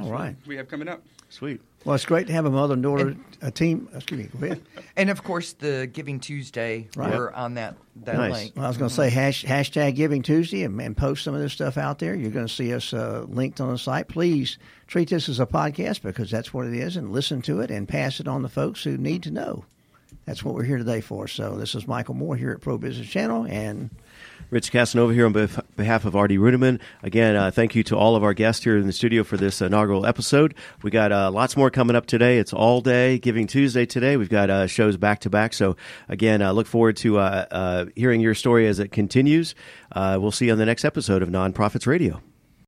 All 0.00 0.10
what. 0.10 0.34
We 0.46 0.56
have 0.56 0.68
coming 0.68 0.88
up. 0.88 1.02
Sweet. 1.28 1.60
Well, 1.84 1.94
it's 1.96 2.04
great 2.06 2.28
to 2.28 2.32
have 2.32 2.44
a 2.44 2.50
mother 2.50 2.74
and 2.74 2.82
daughter 2.82 3.16
a 3.40 3.50
team. 3.50 3.88
Excuse 3.94 4.20
me. 4.20 4.28
Go 4.40 4.46
ahead. 4.46 4.62
and 4.96 5.10
of 5.10 5.24
course, 5.24 5.54
the 5.54 5.88
Giving 5.92 6.20
Tuesday, 6.20 6.88
Right. 6.94 7.12
we're 7.12 7.32
on 7.32 7.54
that, 7.54 7.74
that 8.04 8.16
Nice. 8.16 8.32
link. 8.32 8.52
Well, 8.54 8.64
I 8.66 8.68
was 8.68 8.76
going 8.78 8.88
to 8.88 8.94
say 8.94 9.10
hash, 9.10 9.44
hashtag 9.44 9.96
Giving 9.96 10.22
Tuesday 10.22 10.62
and, 10.62 10.80
and 10.80 10.96
post 10.96 11.24
some 11.24 11.34
of 11.34 11.40
this 11.40 11.52
stuff 11.52 11.76
out 11.76 11.98
there. 11.98 12.14
You're 12.14 12.30
going 12.30 12.46
to 12.46 12.52
see 12.52 12.72
us 12.72 12.92
uh, 12.94 13.24
linked 13.28 13.60
on 13.60 13.70
the 13.70 13.78
site. 13.78 14.06
Please 14.06 14.58
treat 14.86 15.08
this 15.10 15.28
as 15.28 15.40
a 15.40 15.46
podcast 15.46 16.02
because 16.02 16.30
that's 16.30 16.54
what 16.54 16.66
it 16.68 16.74
is, 16.74 16.96
and 16.96 17.10
listen 17.10 17.42
to 17.42 17.60
it 17.60 17.70
and 17.72 17.88
pass 17.88 18.20
it 18.20 18.28
on 18.28 18.42
to 18.42 18.48
folks 18.48 18.84
who 18.84 18.96
need 18.96 19.24
to 19.24 19.32
know. 19.32 19.64
That's 20.24 20.44
what 20.44 20.54
we're 20.54 20.62
here 20.62 20.78
today 20.78 21.00
for. 21.00 21.26
So 21.26 21.56
this 21.56 21.74
is 21.74 21.88
Michael 21.88 22.14
Moore 22.14 22.36
here 22.36 22.52
at 22.52 22.60
Pro 22.60 22.78
Business 22.78 23.08
Channel, 23.08 23.44
and 23.48 23.90
Rich 24.50 24.70
Casanova 24.70 25.14
here 25.14 25.26
on 25.26 25.32
bef- 25.32 25.64
behalf 25.76 26.04
of 26.04 26.14
Artie 26.14 26.38
Runeman. 26.38 26.80
Again, 27.02 27.36
uh, 27.36 27.50
thank 27.50 27.74
you 27.74 27.82
to 27.84 27.96
all 27.96 28.16
of 28.16 28.22
our 28.22 28.34
guests 28.34 28.62
here 28.62 28.76
in 28.76 28.86
the 28.86 28.92
studio 28.92 29.24
for 29.24 29.36
this 29.36 29.62
inaugural 29.62 30.04
episode. 30.04 30.54
We 30.82 30.90
got 30.90 31.10
uh, 31.10 31.30
lots 31.30 31.56
more 31.56 31.70
coming 31.70 31.96
up 31.96 32.06
today. 32.06 32.38
It's 32.38 32.52
all 32.52 32.80
day 32.80 33.18
Giving 33.18 33.46
Tuesday 33.46 33.86
today. 33.86 34.16
We've 34.16 34.28
got 34.28 34.50
uh, 34.50 34.66
shows 34.66 34.96
back 34.96 35.20
to 35.20 35.30
back. 35.30 35.54
So 35.54 35.76
again, 36.08 36.42
uh, 36.42 36.52
look 36.52 36.66
forward 36.66 36.96
to 36.98 37.18
uh, 37.18 37.46
uh, 37.50 37.86
hearing 37.96 38.20
your 38.20 38.34
story 38.34 38.66
as 38.66 38.78
it 38.78 38.92
continues. 38.92 39.54
We'll 39.94 40.32
see 40.32 40.46
you 40.46 40.52
on 40.52 40.58
the 40.58 40.66
next 40.66 40.84
episode 40.84 41.22
of 41.22 41.28
Nonprofits 41.28 41.86
Radio. 41.86 42.20